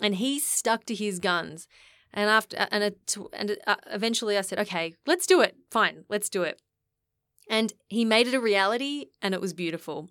And 0.00 0.16
he 0.16 0.40
stuck 0.40 0.84
to 0.86 0.94
his 0.94 1.20
guns. 1.20 1.68
And 2.12 2.30
after 2.30 2.56
and 2.70 2.94
and 3.32 3.58
uh, 3.66 3.76
eventually 3.86 4.38
I 4.38 4.42
said, 4.42 4.58
"Okay, 4.60 4.94
let's 5.06 5.26
do 5.26 5.40
it. 5.40 5.56
Fine, 5.70 6.04
let's 6.08 6.28
do 6.28 6.42
it." 6.42 6.60
And 7.48 7.72
he 7.88 8.04
made 8.04 8.26
it 8.26 8.34
a 8.34 8.40
reality, 8.40 9.06
and 9.20 9.34
it 9.34 9.40
was 9.40 9.52
beautiful. 9.52 10.08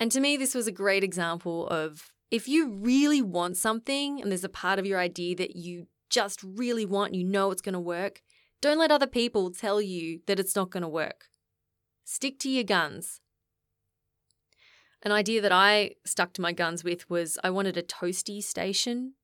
And 0.00 0.10
to 0.12 0.20
me, 0.20 0.36
this 0.36 0.54
was 0.54 0.66
a 0.66 0.72
great 0.72 1.04
example 1.04 1.68
of 1.68 2.12
if 2.30 2.48
you 2.48 2.68
really 2.68 3.22
want 3.22 3.56
something 3.56 4.20
and 4.20 4.30
there's 4.30 4.44
a 4.44 4.48
part 4.48 4.78
of 4.78 4.86
your 4.86 4.98
idea 4.98 5.36
that 5.36 5.56
you 5.56 5.86
just 6.10 6.42
really 6.42 6.84
want, 6.84 7.14
you 7.14 7.24
know 7.24 7.50
it's 7.50 7.62
going 7.62 7.74
to 7.74 7.80
work, 7.80 8.20
don't 8.64 8.78
let 8.78 8.90
other 8.90 9.06
people 9.06 9.50
tell 9.50 9.78
you 9.78 10.20
that 10.26 10.40
it's 10.40 10.56
not 10.56 10.70
going 10.70 10.82
to 10.82 10.88
work. 10.88 11.28
Stick 12.02 12.38
to 12.38 12.48
your 12.48 12.64
guns. 12.64 13.20
An 15.02 15.12
idea 15.12 15.42
that 15.42 15.52
I 15.52 15.96
stuck 16.06 16.32
to 16.32 16.40
my 16.40 16.52
guns 16.52 16.82
with 16.82 17.10
was 17.10 17.38
I 17.44 17.50
wanted 17.50 17.76
a 17.76 17.82
toasty 17.82 18.42
station. 18.42 19.16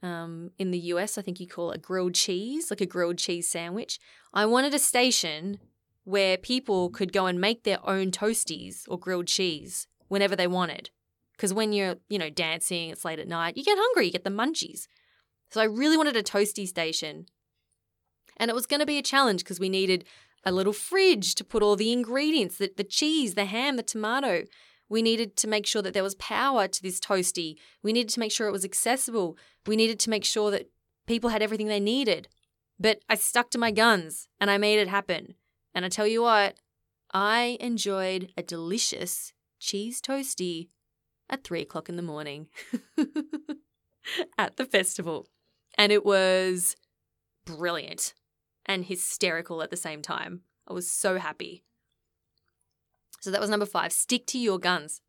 Um, 0.00 0.52
in 0.60 0.70
the 0.70 0.78
US, 0.94 1.18
I 1.18 1.22
think 1.22 1.40
you 1.40 1.48
call 1.48 1.72
it 1.72 1.82
grilled 1.82 2.14
cheese, 2.14 2.70
like 2.70 2.80
a 2.80 2.86
grilled 2.86 3.18
cheese 3.18 3.48
sandwich. 3.48 3.98
I 4.32 4.46
wanted 4.46 4.72
a 4.74 4.78
station 4.78 5.58
where 6.04 6.36
people 6.36 6.88
could 6.88 7.12
go 7.12 7.26
and 7.26 7.40
make 7.40 7.64
their 7.64 7.84
own 7.84 8.12
toasties 8.12 8.84
or 8.86 8.96
grilled 8.96 9.26
cheese 9.26 9.88
whenever 10.06 10.36
they 10.36 10.46
wanted. 10.46 10.90
Because 11.32 11.52
when 11.52 11.72
you're, 11.72 11.96
you 12.08 12.16
know, 12.20 12.30
dancing, 12.30 12.90
it's 12.90 13.04
late 13.04 13.18
at 13.18 13.26
night, 13.26 13.56
you 13.56 13.64
get 13.64 13.76
hungry, 13.76 14.06
you 14.06 14.12
get 14.12 14.22
the 14.22 14.30
munchies. 14.30 14.86
So 15.50 15.60
I 15.60 15.64
really 15.64 15.96
wanted 15.96 16.16
a 16.16 16.22
toasty 16.22 16.68
station. 16.68 17.26
And 18.38 18.50
it 18.50 18.54
was 18.54 18.66
going 18.66 18.80
to 18.80 18.86
be 18.86 18.98
a 18.98 19.02
challenge 19.02 19.42
because 19.42 19.60
we 19.60 19.68
needed 19.68 20.04
a 20.44 20.52
little 20.52 20.72
fridge 20.72 21.34
to 21.34 21.44
put 21.44 21.62
all 21.62 21.76
the 21.76 21.92
ingredients, 21.92 22.58
the, 22.58 22.70
the 22.76 22.84
cheese, 22.84 23.34
the 23.34 23.44
ham, 23.44 23.76
the 23.76 23.82
tomato. 23.82 24.44
We 24.88 25.02
needed 25.02 25.36
to 25.36 25.48
make 25.48 25.66
sure 25.66 25.82
that 25.82 25.92
there 25.92 26.02
was 26.02 26.14
power 26.14 26.68
to 26.68 26.82
this 26.82 27.00
toasty. 27.00 27.56
We 27.82 27.92
needed 27.92 28.10
to 28.10 28.20
make 28.20 28.32
sure 28.32 28.48
it 28.48 28.52
was 28.52 28.64
accessible. 28.64 29.36
We 29.66 29.76
needed 29.76 29.98
to 30.00 30.10
make 30.10 30.24
sure 30.24 30.50
that 30.50 30.70
people 31.06 31.30
had 31.30 31.42
everything 31.42 31.66
they 31.66 31.80
needed. 31.80 32.28
But 32.78 33.00
I 33.08 33.16
stuck 33.16 33.50
to 33.50 33.58
my 33.58 33.70
guns 33.70 34.28
and 34.40 34.50
I 34.50 34.58
made 34.58 34.78
it 34.78 34.88
happen. 34.88 35.34
And 35.74 35.84
I 35.84 35.88
tell 35.88 36.06
you 36.06 36.22
what, 36.22 36.56
I 37.12 37.58
enjoyed 37.60 38.32
a 38.36 38.42
delicious 38.42 39.32
cheese 39.58 40.00
toasty 40.00 40.68
at 41.28 41.44
three 41.44 41.62
o'clock 41.62 41.88
in 41.88 41.96
the 41.96 42.02
morning 42.02 42.48
at 44.38 44.56
the 44.56 44.64
festival. 44.64 45.26
And 45.76 45.92
it 45.92 46.04
was 46.04 46.76
brilliant 47.44 48.14
and 48.68 48.84
hysterical 48.84 49.62
at 49.62 49.70
the 49.70 49.76
same 49.76 50.02
time. 50.02 50.42
I 50.68 50.72
was 50.72 50.90
so 50.90 51.18
happy. 51.18 51.64
So 53.20 53.30
that 53.30 53.40
was 53.40 53.50
number 53.50 53.66
five 53.66 53.92
stick 53.92 54.26
to 54.28 54.38
your 54.38 54.58
guns. 54.58 55.00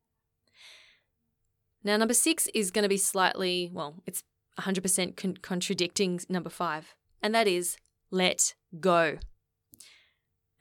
Now, 1.84 1.98
number 1.98 2.14
six 2.14 2.48
is 2.54 2.72
going 2.72 2.84
to 2.84 2.90
be 2.90 2.98
slightly, 2.98 3.70
well, 3.72 4.02
it's 4.06 4.24
100% 4.60 5.16
con- 5.16 5.38
contradicting 5.42 6.20
number 6.28 6.50
five, 6.50 6.96
and 7.22 7.34
that 7.36 7.48
is 7.48 7.78
let 8.12 8.56
go. 8.80 9.18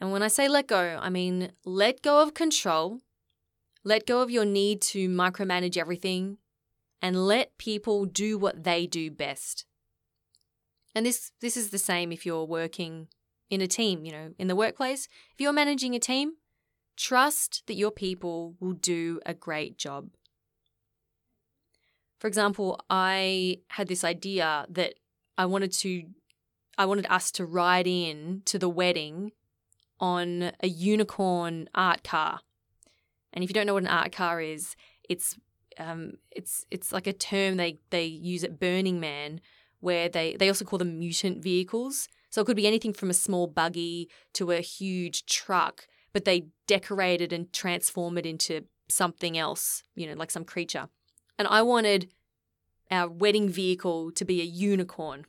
And 0.00 0.12
when 0.12 0.22
I 0.22 0.28
say 0.28 0.48
let 0.48 0.68
go, 0.68 0.98
I 1.00 1.08
mean 1.08 1.52
let 1.64 2.02
go 2.02 2.22
of 2.22 2.34
control 2.34 3.00
let 3.84 4.06
go 4.06 4.20
of 4.20 4.30
your 4.30 4.44
need 4.44 4.82
to 4.82 5.08
micromanage 5.08 5.76
everything 5.76 6.36
and 7.00 7.26
let 7.26 7.56
people 7.58 8.04
do 8.04 8.36
what 8.36 8.64
they 8.64 8.86
do 8.86 9.10
best. 9.10 9.64
And 10.98 11.06
this 11.06 11.30
this 11.40 11.56
is 11.56 11.70
the 11.70 11.78
same 11.78 12.10
if 12.10 12.26
you're 12.26 12.44
working 12.44 13.06
in 13.50 13.60
a 13.60 13.68
team, 13.68 14.04
you 14.04 14.10
know, 14.10 14.32
in 14.36 14.48
the 14.48 14.56
workplace. 14.56 15.06
If 15.32 15.40
you're 15.40 15.52
managing 15.52 15.94
a 15.94 16.00
team, 16.00 16.32
trust 16.96 17.62
that 17.68 17.76
your 17.76 17.92
people 17.92 18.56
will 18.58 18.72
do 18.72 19.20
a 19.24 19.32
great 19.32 19.78
job. 19.78 20.08
For 22.18 22.26
example, 22.26 22.80
I 22.90 23.60
had 23.68 23.86
this 23.86 24.02
idea 24.02 24.66
that 24.70 24.94
I 25.38 25.46
wanted 25.46 25.70
to 25.74 26.02
I 26.76 26.84
wanted 26.84 27.06
us 27.08 27.30
to 27.32 27.44
ride 27.44 27.86
in 27.86 28.42
to 28.46 28.58
the 28.58 28.68
wedding 28.68 29.30
on 30.00 30.50
a 30.58 30.66
unicorn 30.66 31.68
art 31.76 32.02
car. 32.02 32.40
And 33.32 33.44
if 33.44 33.50
you 33.50 33.54
don't 33.54 33.68
know 33.68 33.74
what 33.74 33.84
an 33.84 33.88
art 33.88 34.10
car 34.10 34.40
is, 34.40 34.74
it's 35.08 35.36
um, 35.78 36.14
it's 36.32 36.66
it's 36.72 36.90
like 36.90 37.06
a 37.06 37.12
term 37.12 37.56
they 37.56 37.78
they 37.90 38.04
use 38.04 38.42
at 38.42 38.58
Burning 38.58 38.98
Man, 38.98 39.40
where 39.80 40.08
they 40.08 40.36
they 40.36 40.48
also 40.48 40.64
call 40.64 40.78
them 40.78 40.98
mutant 40.98 41.42
vehicles. 41.42 42.08
So 42.30 42.42
it 42.42 42.44
could 42.44 42.56
be 42.56 42.66
anything 42.66 42.92
from 42.92 43.10
a 43.10 43.14
small 43.14 43.46
buggy 43.46 44.10
to 44.34 44.50
a 44.50 44.60
huge 44.60 45.24
truck, 45.24 45.86
but 46.12 46.24
they 46.24 46.48
decorate 46.66 47.22
it 47.22 47.32
and 47.32 47.50
transform 47.52 48.18
it 48.18 48.26
into 48.26 48.64
something 48.88 49.38
else, 49.38 49.82
you 49.94 50.06
know, 50.06 50.14
like 50.14 50.30
some 50.30 50.44
creature. 50.44 50.88
And 51.38 51.48
I 51.48 51.62
wanted 51.62 52.10
our 52.90 53.08
wedding 53.08 53.48
vehicle 53.48 54.12
to 54.12 54.24
be 54.24 54.40
a 54.40 54.44
unicorn. 54.44 55.26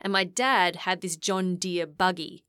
And 0.00 0.12
my 0.12 0.24
dad 0.24 0.76
had 0.76 1.00
this 1.00 1.16
John 1.16 1.56
Deere 1.56 1.86
buggy 1.86 2.44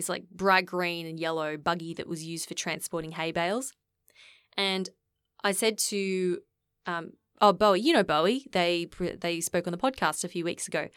this 0.00 0.08
like 0.08 0.28
bright 0.30 0.66
green 0.66 1.06
and 1.06 1.18
yellow 1.18 1.56
buggy 1.56 1.94
that 1.94 2.08
was 2.08 2.24
used 2.24 2.48
for 2.48 2.54
transporting 2.54 3.12
hay 3.12 3.32
bales. 3.32 3.72
And 4.56 4.88
I 5.42 5.52
said 5.52 5.78
to, 5.78 6.38
um, 6.86 7.12
oh 7.40 7.52
Bowie, 7.52 7.80
you 7.80 7.92
know 7.92 8.02
Bowie, 8.02 8.46
they 8.52 8.88
they 9.20 9.40
spoke 9.40 9.66
on 9.66 9.72
the 9.72 9.78
podcast 9.78 10.24
a 10.24 10.28
few 10.28 10.44
weeks 10.44 10.68
ago. 10.68 10.88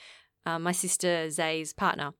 Um, 0.46 0.64
my 0.64 0.72
sister 0.72 1.30
Zay's 1.30 1.74
partner 1.74 2.14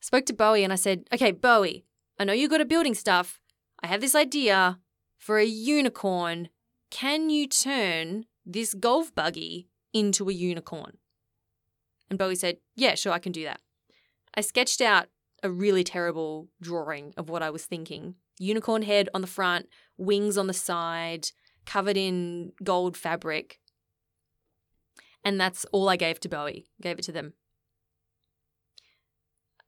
spoke 0.00 0.26
to 0.26 0.32
Bowie, 0.32 0.64
and 0.64 0.72
I 0.72 0.76
said, 0.76 1.04
okay, 1.12 1.30
Bowie, 1.30 1.84
I 2.18 2.24
know 2.24 2.32
you 2.32 2.48
got 2.48 2.60
a 2.60 2.66
building 2.66 2.94
stuff. 2.94 3.40
I 3.82 3.86
have 3.86 4.00
this 4.00 4.14
idea 4.14 4.78
for 5.16 5.38
a 5.38 5.44
unicorn. 5.44 6.48
Can 6.90 7.30
you 7.30 7.46
turn 7.46 8.26
this 8.44 8.74
golf 8.74 9.14
buggy 9.14 9.68
into 9.92 10.28
a 10.28 10.32
unicorn? 10.32 10.98
And 12.08 12.18
Bowie 12.18 12.34
said, 12.34 12.58
yeah, 12.74 12.94
sure, 12.94 13.12
I 13.12 13.18
can 13.20 13.32
do 13.32 13.44
that. 13.44 13.60
I 14.34 14.40
sketched 14.40 14.80
out 14.80 15.06
a 15.42 15.50
really 15.50 15.84
terrible 15.84 16.48
drawing 16.60 17.14
of 17.16 17.28
what 17.28 17.42
I 17.42 17.50
was 17.50 17.64
thinking. 17.64 18.16
Unicorn 18.38 18.82
head 18.82 19.08
on 19.14 19.20
the 19.20 19.26
front, 19.26 19.68
wings 19.96 20.36
on 20.36 20.46
the 20.46 20.52
side, 20.52 21.28
covered 21.66 21.96
in 21.96 22.52
gold 22.64 22.96
fabric. 22.96 23.59
And 25.24 25.40
that's 25.40 25.64
all 25.72 25.88
I 25.88 25.96
gave 25.96 26.20
to 26.20 26.28
Bowie, 26.28 26.66
gave 26.80 26.98
it 26.98 27.02
to 27.02 27.12
them. 27.12 27.34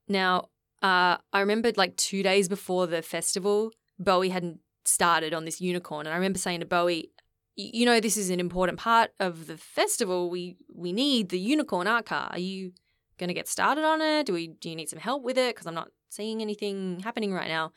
Now, 0.09 0.49
uh, 0.83 1.19
I 1.33 1.41
remembered 1.41 1.77
like 1.77 1.97
two 1.97 2.23
days 2.23 2.49
before 2.49 2.87
the 2.87 3.03
festival, 3.03 3.73
Bowie 3.99 4.31
hadn't 4.31 4.61
started 4.85 5.33
on 5.33 5.45
this 5.45 5.61
unicorn. 5.61 6.07
And 6.07 6.12
I 6.15 6.17
remember 6.17 6.38
saying 6.38 6.61
to 6.61 6.67
Bowie, 6.67 7.11
you 7.55 7.85
know, 7.85 8.01
this 8.01 8.17
is 8.17 8.31
an 8.31 8.41
important 8.41 8.79
part 8.79 9.11
of 9.21 9.47
the 9.47 9.59
festival. 9.59 10.31
We 10.31 10.57
we 10.75 10.93
need 10.93 11.29
the 11.29 11.38
unicorn 11.38 11.87
art 11.87 12.07
car. 12.07 12.29
Are 12.33 12.38
you 12.38 12.73
going 13.19 13.29
to 13.29 13.35
get 13.35 13.47
started 13.47 13.85
on 13.85 14.01
it? 14.01 14.27
Do 14.27 14.33
we 14.33 14.49
do 14.49 14.71
you 14.71 14.77
need 14.77 14.88
some 14.88 14.99
help 14.99 15.23
with 15.23 15.37
it? 15.37 15.55
Because 15.55 15.67
I'm 15.67 15.75
not 15.75 15.91
seeing 16.09 16.41
anything 16.41 17.01
happening 17.01 17.33
right 17.33 17.49
now. 17.49 17.73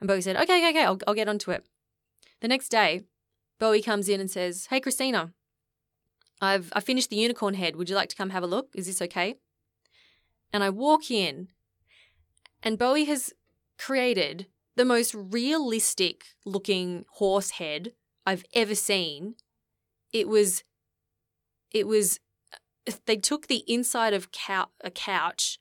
And 0.00 0.08
Bowie 0.08 0.20
said, 0.20 0.36
okay, 0.36 0.58
okay, 0.58 0.70
okay, 0.70 0.84
I'll, 0.84 0.98
I'll 1.06 1.14
get 1.14 1.28
onto 1.28 1.50
it. 1.50 1.66
The 2.40 2.48
next 2.48 2.68
day, 2.68 3.02
Bowie 3.58 3.82
comes 3.82 4.08
in 4.08 4.20
and 4.20 4.30
says, 4.30 4.68
hey, 4.70 4.80
Christina, 4.80 5.32
I've 6.40 6.72
I 6.74 6.80
finished 6.80 7.10
the 7.10 7.16
unicorn 7.16 7.54
head. 7.54 7.76
Would 7.76 7.88
you 7.88 7.96
like 7.96 8.08
to 8.10 8.16
come 8.16 8.30
have 8.30 8.42
a 8.42 8.46
look? 8.46 8.68
Is 8.74 8.86
this 8.86 9.02
okay? 9.02 9.36
And 10.52 10.64
I 10.64 10.70
walk 10.70 11.10
in, 11.10 11.48
and 12.62 12.78
Bowie 12.78 13.04
has 13.04 13.32
created 13.78 14.46
the 14.76 14.84
most 14.84 15.14
realistic 15.14 16.24
looking 16.44 17.04
horse 17.14 17.50
head 17.52 17.92
I've 18.24 18.44
ever 18.54 18.74
seen. 18.74 19.34
It 20.12 20.28
was, 20.28 20.64
it 21.70 21.86
was, 21.86 22.20
uh, 22.52 22.92
they 23.06 23.16
took 23.16 23.46
the 23.46 23.64
inside 23.66 24.14
of 24.14 24.30
cou- 24.32 24.70
a 24.82 24.90
couch 24.90 25.58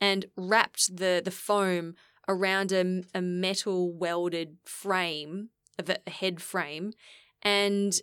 and 0.00 0.26
wrapped 0.36 0.96
the 0.96 1.20
the 1.24 1.30
foam 1.30 1.94
around 2.28 2.72
a, 2.72 3.02
a 3.14 3.20
metal 3.20 3.92
welded 3.92 4.56
frame 4.64 5.50
of 5.78 5.90
a 5.90 6.10
head 6.10 6.40
frame, 6.40 6.92
and 7.42 8.00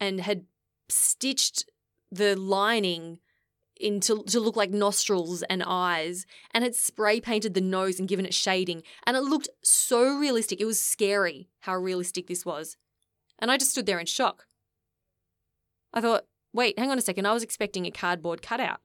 and 0.00 0.20
had 0.20 0.44
stitched 0.90 1.64
the 2.10 2.36
lining 2.36 3.18
into 3.80 4.22
to 4.24 4.38
look 4.38 4.56
like 4.56 4.70
nostrils 4.70 5.42
and 5.44 5.64
eyes 5.66 6.26
and 6.52 6.62
had 6.62 6.74
spray 6.74 7.20
painted 7.20 7.54
the 7.54 7.60
nose 7.60 7.98
and 7.98 8.08
given 8.08 8.26
it 8.26 8.34
shading 8.34 8.82
and 9.06 9.16
it 9.16 9.22
looked 9.22 9.48
so 9.62 10.16
realistic. 10.18 10.60
It 10.60 10.66
was 10.66 10.80
scary 10.80 11.48
how 11.60 11.76
realistic 11.76 12.26
this 12.26 12.44
was. 12.44 12.76
And 13.38 13.50
i 13.50 13.56
just 13.56 13.70
stood 13.70 13.86
there 13.86 13.98
in 13.98 14.06
shock. 14.06 14.46
I 15.94 16.00
thought 16.00 16.26
wait 16.52 16.78
hang 16.78 16.90
on 16.90 16.98
a 16.98 17.02
second. 17.02 17.26
I 17.26 17.32
was 17.32 17.42
expecting 17.42 17.86
a 17.86 17.90
cardboard 17.90 18.42
cutout 18.42 18.80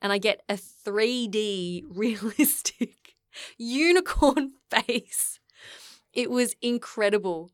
and 0.00 0.12
i 0.12 0.18
get 0.18 0.42
a 0.48 0.54
3d 0.54 1.82
realistic 1.90 3.16
unicorn 3.58 4.52
face. 4.70 5.40
It 6.12 6.30
was 6.30 6.54
incredible. 6.62 7.50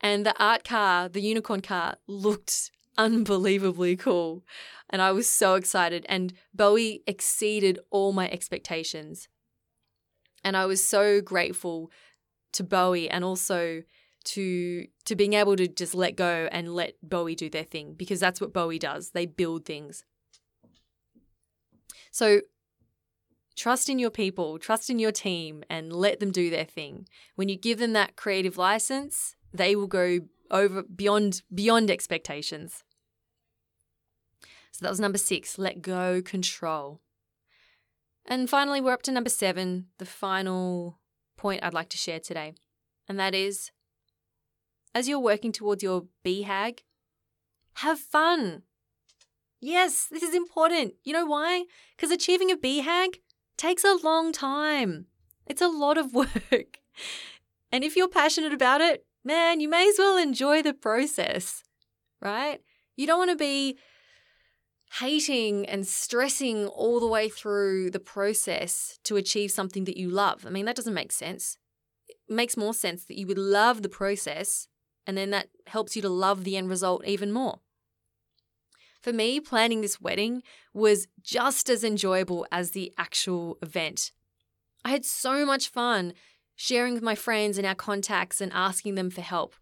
And 0.00 0.24
the 0.24 0.34
art 0.42 0.64
car 0.64 1.08
the 1.10 1.20
unicorn 1.20 1.60
car 1.60 1.96
looked 2.06 2.70
unbelievably 3.00 3.96
cool. 3.96 4.44
And 4.90 5.00
I 5.00 5.12
was 5.12 5.28
so 5.28 5.54
excited. 5.54 6.04
And 6.08 6.34
Bowie 6.52 7.02
exceeded 7.06 7.78
all 7.90 8.12
my 8.12 8.28
expectations. 8.30 9.28
And 10.44 10.56
I 10.56 10.66
was 10.66 10.84
so 10.84 11.20
grateful 11.20 11.90
to 12.52 12.62
Bowie 12.62 13.08
and 13.08 13.24
also 13.24 13.82
to 14.22 14.86
to 15.06 15.16
being 15.16 15.32
able 15.32 15.56
to 15.56 15.66
just 15.66 15.94
let 15.94 16.14
go 16.14 16.48
and 16.52 16.74
let 16.74 16.94
Bowie 17.02 17.34
do 17.34 17.48
their 17.48 17.64
thing 17.64 17.94
because 17.94 18.20
that's 18.20 18.40
what 18.40 18.52
Bowie 18.52 18.78
does. 18.78 19.10
They 19.10 19.24
build 19.24 19.64
things. 19.64 20.04
So 22.10 22.42
trust 23.56 23.88
in 23.88 23.98
your 23.98 24.10
people, 24.10 24.58
trust 24.58 24.90
in 24.90 24.98
your 24.98 25.12
team 25.12 25.64
and 25.70 25.92
let 25.92 26.20
them 26.20 26.32
do 26.32 26.50
their 26.50 26.64
thing. 26.64 27.06
When 27.36 27.48
you 27.48 27.56
give 27.56 27.78
them 27.78 27.94
that 27.94 28.16
creative 28.16 28.58
license, 28.58 29.36
they 29.54 29.74
will 29.74 29.86
go 29.86 30.20
over 30.50 30.82
beyond 30.82 31.42
beyond 31.54 31.90
expectations. 31.90 32.84
So 34.72 34.84
that 34.84 34.90
was 34.90 35.00
number 35.00 35.18
six 35.18 35.58
let 35.58 35.82
go, 35.82 36.22
control. 36.22 37.00
And 38.26 38.48
finally, 38.48 38.80
we're 38.80 38.92
up 38.92 39.02
to 39.02 39.12
number 39.12 39.30
seven, 39.30 39.86
the 39.98 40.06
final 40.06 41.00
point 41.36 41.64
I'd 41.64 41.74
like 41.74 41.88
to 41.90 41.96
share 41.96 42.20
today. 42.20 42.54
And 43.08 43.18
that 43.18 43.34
is 43.34 43.70
as 44.94 45.08
you're 45.08 45.20
working 45.20 45.52
towards 45.52 45.82
your 45.82 46.06
BHAG, 46.24 46.80
have 47.74 47.98
fun. 47.98 48.62
Yes, 49.60 50.06
this 50.10 50.22
is 50.22 50.34
important. 50.34 50.94
You 51.04 51.12
know 51.12 51.26
why? 51.26 51.64
Because 51.96 52.10
achieving 52.10 52.50
a 52.50 52.56
BHAG 52.56 53.16
takes 53.56 53.84
a 53.84 53.98
long 54.02 54.32
time. 54.32 55.06
It's 55.46 55.62
a 55.62 55.68
lot 55.68 55.98
of 55.98 56.14
work. 56.14 56.78
And 57.72 57.84
if 57.84 57.96
you're 57.96 58.08
passionate 58.08 58.52
about 58.52 58.80
it, 58.80 59.04
man, 59.24 59.60
you 59.60 59.68
may 59.68 59.88
as 59.88 59.96
well 59.98 60.16
enjoy 60.16 60.62
the 60.62 60.74
process, 60.74 61.62
right? 62.20 62.60
You 62.96 63.06
don't 63.06 63.18
want 63.18 63.30
to 63.30 63.36
be 63.36 63.78
hating 64.98 65.66
and 65.66 65.86
stressing 65.86 66.66
all 66.66 66.98
the 66.98 67.06
way 67.06 67.28
through 67.28 67.90
the 67.90 68.00
process 68.00 68.98
to 69.04 69.16
achieve 69.16 69.50
something 69.50 69.84
that 69.84 69.96
you 69.96 70.08
love. 70.08 70.44
I 70.44 70.50
mean, 70.50 70.64
that 70.64 70.76
doesn't 70.76 70.94
make 70.94 71.12
sense. 71.12 71.56
It 72.08 72.16
makes 72.28 72.56
more 72.56 72.74
sense 72.74 73.04
that 73.04 73.18
you 73.18 73.26
would 73.26 73.38
love 73.38 73.82
the 73.82 73.88
process 73.88 74.66
and 75.06 75.16
then 75.16 75.30
that 75.30 75.48
helps 75.66 75.94
you 75.94 76.02
to 76.02 76.08
love 76.08 76.44
the 76.44 76.56
end 76.56 76.68
result 76.68 77.06
even 77.06 77.32
more. 77.32 77.60
For 79.00 79.12
me, 79.12 79.40
planning 79.40 79.80
this 79.80 80.00
wedding 80.00 80.42
was 80.74 81.08
just 81.22 81.70
as 81.70 81.84
enjoyable 81.84 82.46
as 82.52 82.72
the 82.72 82.92
actual 82.98 83.58
event. 83.62 84.12
I 84.84 84.90
had 84.90 85.04
so 85.04 85.46
much 85.46 85.68
fun 85.68 86.12
sharing 86.54 86.94
with 86.94 87.02
my 87.02 87.14
friends 87.14 87.56
and 87.56 87.66
our 87.66 87.74
contacts 87.74 88.40
and 88.40 88.52
asking 88.52 88.96
them 88.96 89.08
for 89.08 89.22
help 89.22 89.54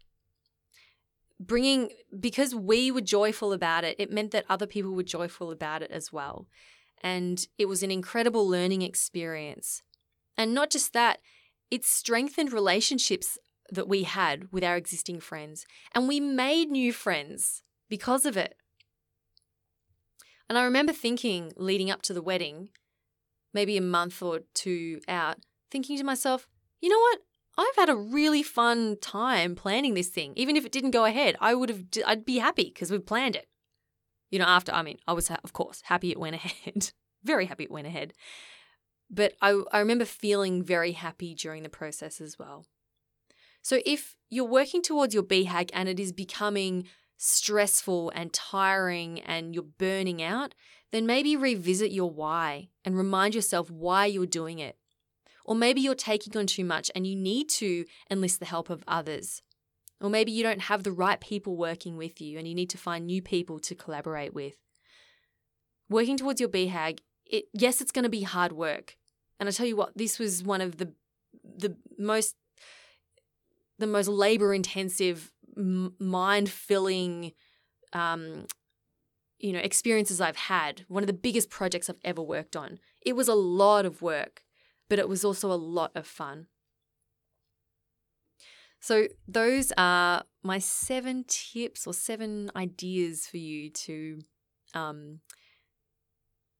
bringing 1.39 1.89
because 2.19 2.53
we 2.53 2.91
were 2.91 3.01
joyful 3.01 3.53
about 3.53 3.83
it 3.85 3.95
it 3.97 4.11
meant 4.11 4.31
that 4.31 4.45
other 4.49 4.67
people 4.67 4.91
were 4.91 5.03
joyful 5.03 5.51
about 5.51 5.81
it 5.81 5.91
as 5.91 6.11
well. 6.11 6.47
And 7.01 7.47
it 7.57 7.67
was 7.67 7.81
an 7.81 7.91
incredible 7.91 8.47
learning 8.47 8.81
experience. 8.81 9.83
And 10.37 10.53
not 10.53 10.69
just 10.69 10.93
that 10.93 11.19
it 11.71 11.85
strengthened 11.85 12.51
relationships 12.51 13.37
that 13.71 13.87
we 13.87 14.03
had 14.03 14.51
with 14.51 14.63
our 14.63 14.75
existing 14.75 15.19
friends. 15.19 15.65
And 15.93 16.07
we 16.07 16.19
made 16.19 16.69
new 16.69 16.91
friends 16.91 17.61
because 17.87 18.25
of 18.25 18.35
it. 18.35 18.55
And 20.49 20.57
i 20.57 20.63
remember 20.63 20.91
thinking 20.91 21.53
leading 21.55 21.91
up 21.91 22.01
to 22.03 22.13
the 22.13 22.23
wedding 22.23 22.69
maybe 23.53 23.77
a 23.77 23.81
month 23.81 24.21
or 24.21 24.41
two 24.53 24.99
out 25.07 25.37
thinking 25.71 25.97
to 25.97 26.03
myself 26.03 26.47
you 26.81 26.89
know 26.89 26.99
what 26.99 27.19
I've 27.59 27.75
had 27.75 27.89
a 27.89 27.95
really 27.95 28.41
fun 28.41 28.95
time 29.01 29.53
planning 29.53 29.93
this 29.93 30.07
thing. 30.07 30.31
Even 30.37 30.55
if 30.55 30.65
it 30.65 30.71
didn't 30.71 30.91
go 30.91 31.03
ahead, 31.03 31.35
I 31.41 31.53
would 31.53 31.67
have, 31.67 31.83
I'd 32.07 32.23
be 32.23 32.37
happy 32.37 32.71
because 32.73 32.89
we've 32.89 33.05
planned 33.05 33.35
it. 33.35 33.49
You 34.31 34.39
know, 34.39 34.45
after, 34.45 34.71
I 34.71 34.81
mean, 34.81 34.97
I 35.05 35.11
was, 35.11 35.29
of 35.29 35.51
course, 35.51 35.81
happy 35.85 36.09
it 36.09 36.19
went 36.19 36.35
ahead. 36.37 36.93
very 37.21 37.47
happy 37.47 37.65
it 37.65 37.71
went 37.71 37.87
ahead. 37.87 38.13
But 39.09 39.33
I, 39.41 39.61
I 39.73 39.79
remember 39.79 40.05
feeling 40.05 40.63
very 40.63 40.93
happy 40.93 41.35
during 41.35 41.63
the 41.63 41.69
process 41.69 42.21
as 42.21 42.39
well. 42.39 42.65
So 43.61 43.79
if 43.85 44.15
you're 44.29 44.45
working 44.45 44.81
towards 44.81 45.13
your 45.13 45.23
BHAG 45.23 45.69
and 45.73 45.89
it 45.89 45.99
is 45.99 46.13
becoming 46.13 46.87
stressful 47.17 48.09
and 48.15 48.31
tiring 48.31 49.19
and 49.19 49.53
you're 49.53 49.63
burning 49.63 50.23
out, 50.23 50.55
then 50.93 51.05
maybe 51.05 51.35
revisit 51.35 51.91
your 51.91 52.09
why 52.09 52.69
and 52.85 52.97
remind 52.97 53.35
yourself 53.35 53.69
why 53.69 54.05
you're 54.05 54.25
doing 54.25 54.59
it. 54.59 54.77
Or 55.49 55.55
maybe 55.55 55.81
you're 55.81 55.95
taking 55.95 56.37
on 56.37 56.45
too 56.45 56.63
much 56.63 56.91
and 56.93 57.07
you 57.07 57.15
need 57.15 57.49
to 57.49 57.85
enlist 58.11 58.39
the 58.39 58.45
help 58.45 58.69
of 58.69 58.83
others. 58.87 59.41
Or 59.99 60.07
maybe 60.07 60.31
you 60.31 60.43
don't 60.43 60.61
have 60.61 60.83
the 60.83 60.91
right 60.91 61.19
people 61.19 61.57
working 61.57 61.97
with 61.97 62.21
you 62.21 62.37
and 62.37 62.47
you 62.47 62.53
need 62.53 62.69
to 62.69 62.77
find 62.77 63.07
new 63.07 63.23
people 63.23 63.57
to 63.61 63.73
collaborate 63.73 64.31
with. 64.31 64.53
Working 65.89 66.17
towards 66.17 66.39
your 66.39 66.49
BHAG, 66.49 66.99
it, 67.25 67.45
yes, 67.51 67.81
it's 67.81 67.91
going 67.91 68.03
to 68.03 68.09
be 68.09 68.21
hard 68.21 68.51
work. 68.51 68.95
And 69.39 69.49
I 69.49 69.51
tell 69.51 69.65
you 69.65 69.75
what, 69.75 69.97
this 69.97 70.19
was 70.19 70.43
one 70.43 70.61
of 70.61 70.77
the 70.77 70.93
the 71.43 71.75
most 71.97 72.35
the 73.79 73.87
most 73.87 74.07
labor 74.07 74.53
intensive, 74.53 75.31
mind 75.55 76.49
filling, 76.49 77.31
um, 77.91 78.45
you 79.39 79.51
know, 79.51 79.59
experiences 79.59 80.21
I've 80.21 80.35
had. 80.35 80.85
One 80.89 81.01
of 81.01 81.07
the 81.07 81.13
biggest 81.13 81.49
projects 81.49 81.89
I've 81.89 81.97
ever 82.03 82.21
worked 82.21 82.55
on. 82.55 82.77
It 83.01 83.15
was 83.15 83.27
a 83.27 83.33
lot 83.33 83.87
of 83.87 84.03
work 84.03 84.43
but 84.89 84.99
it 84.99 85.07
was 85.07 85.23
also 85.23 85.51
a 85.51 85.53
lot 85.53 85.91
of 85.95 86.05
fun. 86.05 86.47
So, 88.81 89.07
those 89.27 89.71
are 89.77 90.23
my 90.41 90.59
seven 90.59 91.25
tips 91.27 91.85
or 91.85 91.93
seven 91.93 92.49
ideas 92.55 93.27
for 93.27 93.37
you 93.37 93.69
to, 93.71 94.21
um, 94.73 95.19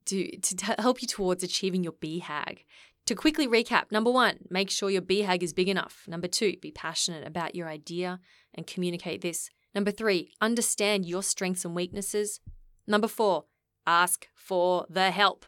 to, 0.05 0.37
to 0.37 0.55
t- 0.55 0.73
help 0.79 1.01
you 1.01 1.07
towards 1.07 1.43
achieving 1.43 1.83
your 1.83 1.93
BHAG. 1.93 2.59
To 3.05 3.15
quickly 3.15 3.47
recap 3.47 3.91
number 3.91 4.11
one, 4.11 4.39
make 4.49 4.69
sure 4.69 4.89
your 4.89 5.01
BHAG 5.01 5.41
is 5.41 5.53
big 5.53 5.69
enough. 5.69 6.03
Number 6.07 6.27
two, 6.27 6.57
be 6.61 6.71
passionate 6.71 7.25
about 7.25 7.55
your 7.55 7.67
idea 7.67 8.19
and 8.53 8.67
communicate 8.67 9.21
this. 9.21 9.49
Number 9.73 9.91
three, 9.91 10.33
understand 10.41 11.05
your 11.05 11.23
strengths 11.23 11.63
and 11.63 11.73
weaknesses. 11.73 12.39
Number 12.85 13.07
four, 13.07 13.45
ask 13.87 14.27
for 14.35 14.85
the 14.89 15.11
help. 15.11 15.45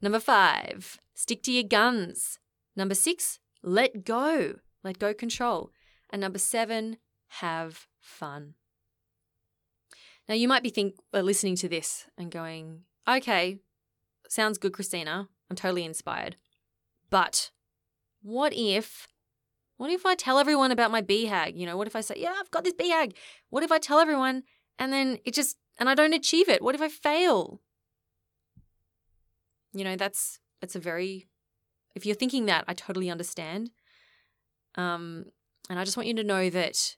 Number 0.00 0.20
five, 0.20 0.98
stick 1.14 1.42
to 1.44 1.52
your 1.52 1.64
guns. 1.64 2.38
Number 2.76 2.94
six, 2.94 3.40
let 3.62 4.04
go. 4.04 4.56
Let 4.84 4.98
go 4.98 5.12
control. 5.12 5.70
And 6.10 6.20
number 6.20 6.38
seven, 6.38 6.98
have 7.28 7.86
fun. 8.00 8.54
Now 10.28 10.34
you 10.34 10.46
might 10.46 10.62
be 10.62 10.70
think 10.70 10.94
uh, 11.12 11.20
listening 11.20 11.56
to 11.56 11.68
this 11.68 12.06
and 12.16 12.30
going, 12.30 12.82
okay, 13.08 13.58
sounds 14.28 14.58
good, 14.58 14.72
Christina. 14.72 15.28
I'm 15.50 15.56
totally 15.56 15.84
inspired. 15.84 16.36
But 17.10 17.50
what 18.22 18.52
if 18.54 19.08
what 19.78 19.90
if 19.90 20.04
I 20.04 20.16
tell 20.16 20.38
everyone 20.38 20.72
about 20.72 20.90
my 20.90 21.00
BHAG? 21.00 21.56
You 21.56 21.64
know, 21.64 21.76
what 21.76 21.86
if 21.86 21.94
I 21.94 22.00
say, 22.00 22.16
yeah, 22.18 22.34
I've 22.38 22.50
got 22.50 22.64
this 22.64 22.74
BHAG? 22.74 23.14
What 23.48 23.62
if 23.62 23.70
I 23.70 23.78
tell 23.78 24.00
everyone 24.00 24.42
and 24.78 24.92
then 24.92 25.18
it 25.24 25.34
just 25.34 25.56
and 25.78 25.88
I 25.88 25.94
don't 25.94 26.12
achieve 26.12 26.48
it? 26.48 26.62
What 26.62 26.74
if 26.74 26.82
I 26.82 26.88
fail? 26.88 27.60
You 29.72 29.84
know, 29.84 29.96
that's 29.96 30.40
that's 30.60 30.76
a 30.76 30.80
very 30.80 31.26
if 31.94 32.06
you're 32.06 32.14
thinking 32.14 32.46
that, 32.46 32.64
I 32.68 32.74
totally 32.74 33.10
understand. 33.10 33.70
Um, 34.76 35.26
and 35.68 35.78
I 35.78 35.84
just 35.84 35.96
want 35.96 36.06
you 36.06 36.14
to 36.14 36.24
know 36.24 36.48
that 36.50 36.96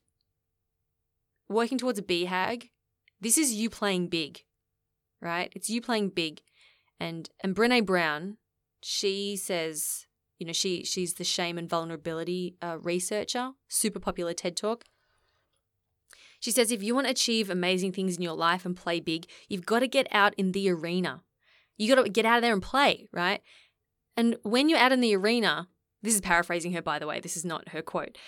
working 1.49 1.79
towards 1.79 1.99
a 1.99 2.03
BHAG, 2.03 2.69
this 3.21 3.39
is 3.39 3.55
you 3.55 3.71
playing 3.71 4.09
big, 4.09 4.41
right? 5.21 5.51
It's 5.55 5.71
you 5.71 5.81
playing 5.81 6.11
big. 6.11 6.43
And 6.99 7.29
and 7.41 7.57
Brene 7.57 7.87
Brown, 7.87 8.37
she 8.83 9.37
says, 9.37 10.07
you 10.39 10.47
know, 10.47 10.53
she 10.53 10.85
she's 10.85 11.15
the 11.15 11.25
shame 11.25 11.59
and 11.59 11.69
vulnerability 11.69 12.57
uh, 12.63 12.79
researcher, 12.81 13.53
super 13.69 14.01
popular 14.01 14.35
TED 14.35 14.57
Talk. 14.57 14.85
She 16.41 16.51
says 16.51 16.71
if 16.71 16.83
you 16.83 16.95
want 16.95 17.07
to 17.07 17.11
achieve 17.13 17.51
amazing 17.51 17.93
things 17.93 18.17
in 18.17 18.23
your 18.23 18.37
life 18.37 18.65
and 18.65 18.77
play 18.77 19.01
big, 19.01 19.27
you've 19.49 19.67
got 19.67 19.81
to 19.81 19.89
get 19.89 20.07
out 20.11 20.35
in 20.37 20.53
the 20.53 20.71
arena. 20.71 21.23
You 21.81 21.95
got 21.95 22.05
to 22.05 22.11
get 22.11 22.27
out 22.27 22.37
of 22.37 22.43
there 22.43 22.53
and 22.53 22.63
play, 22.63 23.09
right? 23.11 23.41
And 24.15 24.37
when 24.43 24.69
you're 24.69 24.79
out 24.79 24.93
in 24.93 25.01
the 25.01 25.17
arena, 25.17 25.67
this 26.03 26.15
is 26.15 26.21
paraphrasing 26.21 26.73
her, 26.73 26.83
by 26.83 26.99
the 26.99 27.07
way, 27.07 27.21
this 27.21 27.39
is 27.39 27.45
not 27.45 27.71
her 27.71 27.81
quote. 27.81 28.19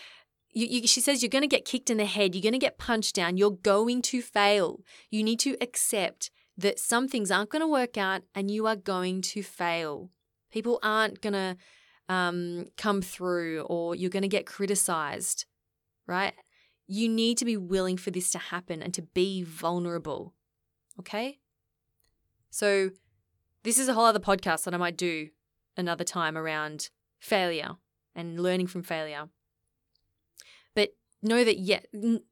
You, 0.54 0.66
you, 0.66 0.86
she 0.86 1.02
says, 1.02 1.22
You're 1.22 1.28
going 1.28 1.42
to 1.42 1.48
get 1.48 1.66
kicked 1.66 1.90
in 1.90 1.98
the 1.98 2.06
head. 2.06 2.34
You're 2.34 2.42
going 2.42 2.52
to 2.54 2.58
get 2.58 2.78
punched 2.78 3.14
down. 3.14 3.36
You're 3.36 3.50
going 3.50 4.00
to 4.02 4.22
fail. 4.22 4.80
You 5.10 5.22
need 5.22 5.38
to 5.40 5.58
accept 5.60 6.30
that 6.56 6.78
some 6.78 7.08
things 7.08 7.30
aren't 7.30 7.50
going 7.50 7.60
to 7.60 7.66
work 7.66 7.98
out 7.98 8.22
and 8.34 8.50
you 8.50 8.66
are 8.66 8.76
going 8.76 9.20
to 9.20 9.42
fail. 9.42 10.08
People 10.50 10.78
aren't 10.82 11.20
going 11.20 11.34
to 11.34 11.56
um, 12.08 12.68
come 12.78 13.02
through 13.02 13.62
or 13.62 13.94
you're 13.94 14.08
going 14.08 14.22
to 14.22 14.28
get 14.28 14.46
criticized, 14.46 15.44
right? 16.06 16.32
You 16.86 17.06
need 17.06 17.36
to 17.36 17.44
be 17.44 17.58
willing 17.58 17.98
for 17.98 18.10
this 18.10 18.30
to 18.30 18.38
happen 18.38 18.82
and 18.82 18.94
to 18.94 19.02
be 19.02 19.42
vulnerable. 19.42 20.32
Okay? 20.98 21.38
So, 22.50 22.90
this 23.64 23.78
is 23.78 23.88
a 23.88 23.94
whole 23.94 24.04
other 24.04 24.20
podcast 24.20 24.64
that 24.64 24.74
I 24.74 24.78
might 24.78 24.96
do 24.96 25.28
another 25.76 26.04
time 26.04 26.36
around 26.36 26.90
failure 27.18 27.76
and 28.14 28.40
learning 28.40 28.66
from 28.66 28.82
failure. 28.82 29.28
But 30.74 30.90
know 31.22 31.44
that 31.44 31.58
yeah, 31.58 31.80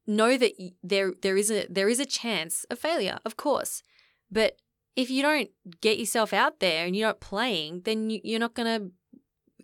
know 0.07 0.37
that 0.37 0.53
there 0.83 1.13
there 1.23 1.37
is 1.37 1.51
a 1.51 1.67
there 1.69 1.89
is 1.89 2.01
a 2.01 2.07
chance 2.07 2.65
of 2.71 2.79
failure, 2.79 3.19
of 3.25 3.37
course. 3.37 3.83
But 4.31 4.57
if 4.97 5.11
you 5.11 5.23
don't 5.23 5.51
get 5.81 5.99
yourself 5.99 6.33
out 6.33 6.61
there 6.61 6.87
and 6.87 6.95
you're 6.95 7.09
not 7.09 7.21
playing, 7.21 7.83
then 7.85 8.11
you, 8.11 8.21
you're 8.23 8.41
not 8.41 8.55
going 8.55 8.81
to 8.81 8.93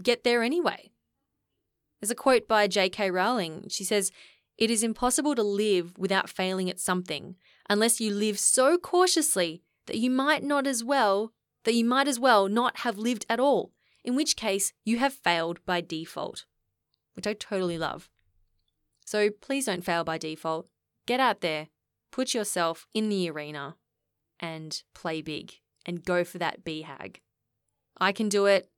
get 0.03 0.25
there 0.25 0.43
anyway. 0.43 0.91
There's 2.01 2.11
a 2.11 2.15
quote 2.15 2.47
by 2.47 2.69
J.K. 2.69 3.11
Rowling. 3.11 3.67
She 3.69 3.85
says, 3.85 4.13
It 4.59 4.71
is 4.71 4.83
impossible 4.83 5.35
to 5.35 5.43
live 5.43 5.97
without 5.99 6.29
failing 6.29 6.71
at 6.71 6.81
something 6.81 7.37
unless 7.69 8.01
you 8.01 8.13
live 8.13 8.39
so 8.39 8.79
cautiously 8.79 9.63
that 9.87 9.99
you 9.99 10.11
might 10.11 10.45
not 10.45 10.67
as 10.67 10.85
well 10.85 11.33
that 11.67 11.75
you 11.75 11.85
might 11.85 12.07
as 12.07 12.19
well 12.19 12.49
not 12.49 12.79
have 12.79 12.97
lived 12.97 13.27
at 13.29 13.41
all, 13.41 13.73
in 14.05 14.15
which 14.15 14.37
case 14.37 14.73
you 14.85 14.99
have 14.99 15.13
failed 15.13 15.59
by 15.67 15.81
default, 15.81 16.47
which 17.15 17.27
I 17.27 17.33
totally 17.33 17.77
love. 17.77 18.09
So 19.05 19.31
please 19.31 19.67
don't 19.67 19.85
fail 19.85 20.05
by 20.05 20.17
default. 20.17 20.69
Get 21.07 21.19
out 21.19 21.41
there, 21.41 21.67
put 22.13 22.35
yourself 22.35 22.87
in 22.95 23.09
the 23.09 23.29
arena, 23.29 23.77
and 24.39 24.81
play 24.95 25.23
big 25.23 25.55
and 25.85 26.05
go 26.05 26.23
for 26.23 26.39
that 26.39 26.65
BHAG. 26.65 27.17
I 27.99 28.13
can 28.13 28.29
do 28.29 28.47
it, 28.47 28.71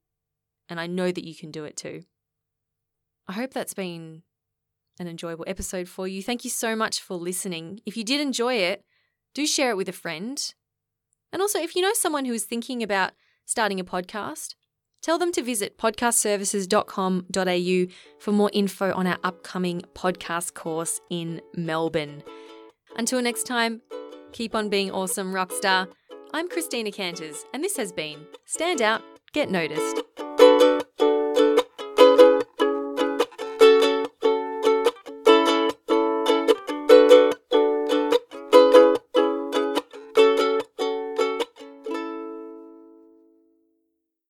and 0.69 0.81
I 0.81 0.87
know 0.87 1.13
that 1.13 1.27
you 1.27 1.35
can 1.35 1.51
do 1.51 1.65
it 1.65 1.77
too. 1.77 2.05
I 3.27 3.35
hope 3.35 3.53
that's 3.53 3.75
been 3.75 4.23
an 4.99 5.09
enjoyable 5.09 5.45
episode 5.47 5.89
for 5.89 6.09
you. 6.09 6.23
Thank 6.23 6.43
you 6.43 6.51
so 6.51 6.75
much 6.75 7.03
for 7.03 7.17
listening. 7.17 7.81
If 7.85 7.99
you 7.99 8.05
did 8.05 8.23
enjoy 8.23 8.55
it, 8.55 8.83
do 9.35 9.47
share 9.47 9.71
it 9.71 9.77
with 9.77 9.91
a 9.91 9.93
friend 9.93 10.55
and 11.33 11.43
also, 11.43 11.61
if 11.61 11.77
you 11.77 11.83
know 11.83 11.93
someone 11.95 12.25
who 12.25 12.33
is 12.33 12.45
thinking 12.45 12.83
about 12.83 13.13
starting 13.45 13.79
a 13.81 13.85
podcast, 13.85 14.55
tell 15.03 15.19
them 15.19 15.33
to 15.33 15.43
visit 15.43 15.77
podcastservices.com.au 15.79 17.93
for 18.19 18.33
more 18.33 18.51
info 18.53 18.93
on 18.93 19.07
our 19.07 19.19
upcoming 19.23 19.83
podcast 19.95 20.55
course 20.55 21.01
in 21.11 21.41
Melbourne. 21.55 22.23
Until 22.97 23.23
next 23.23 23.45
time, 23.45 23.83
keep 24.33 24.55
on 24.55 24.69
being 24.69 24.91
awesome, 24.91 25.33
rockstar. 25.33 25.89
I'm 26.33 26.49
Christina 26.49 26.93
Canters, 26.93 27.45
and 27.55 27.65
this 27.65 27.77
has 27.77 27.93
been 27.93 28.27
Stand 28.45 28.83
Out, 28.83 29.03
Get 29.33 29.51
Noticed. 29.51 30.03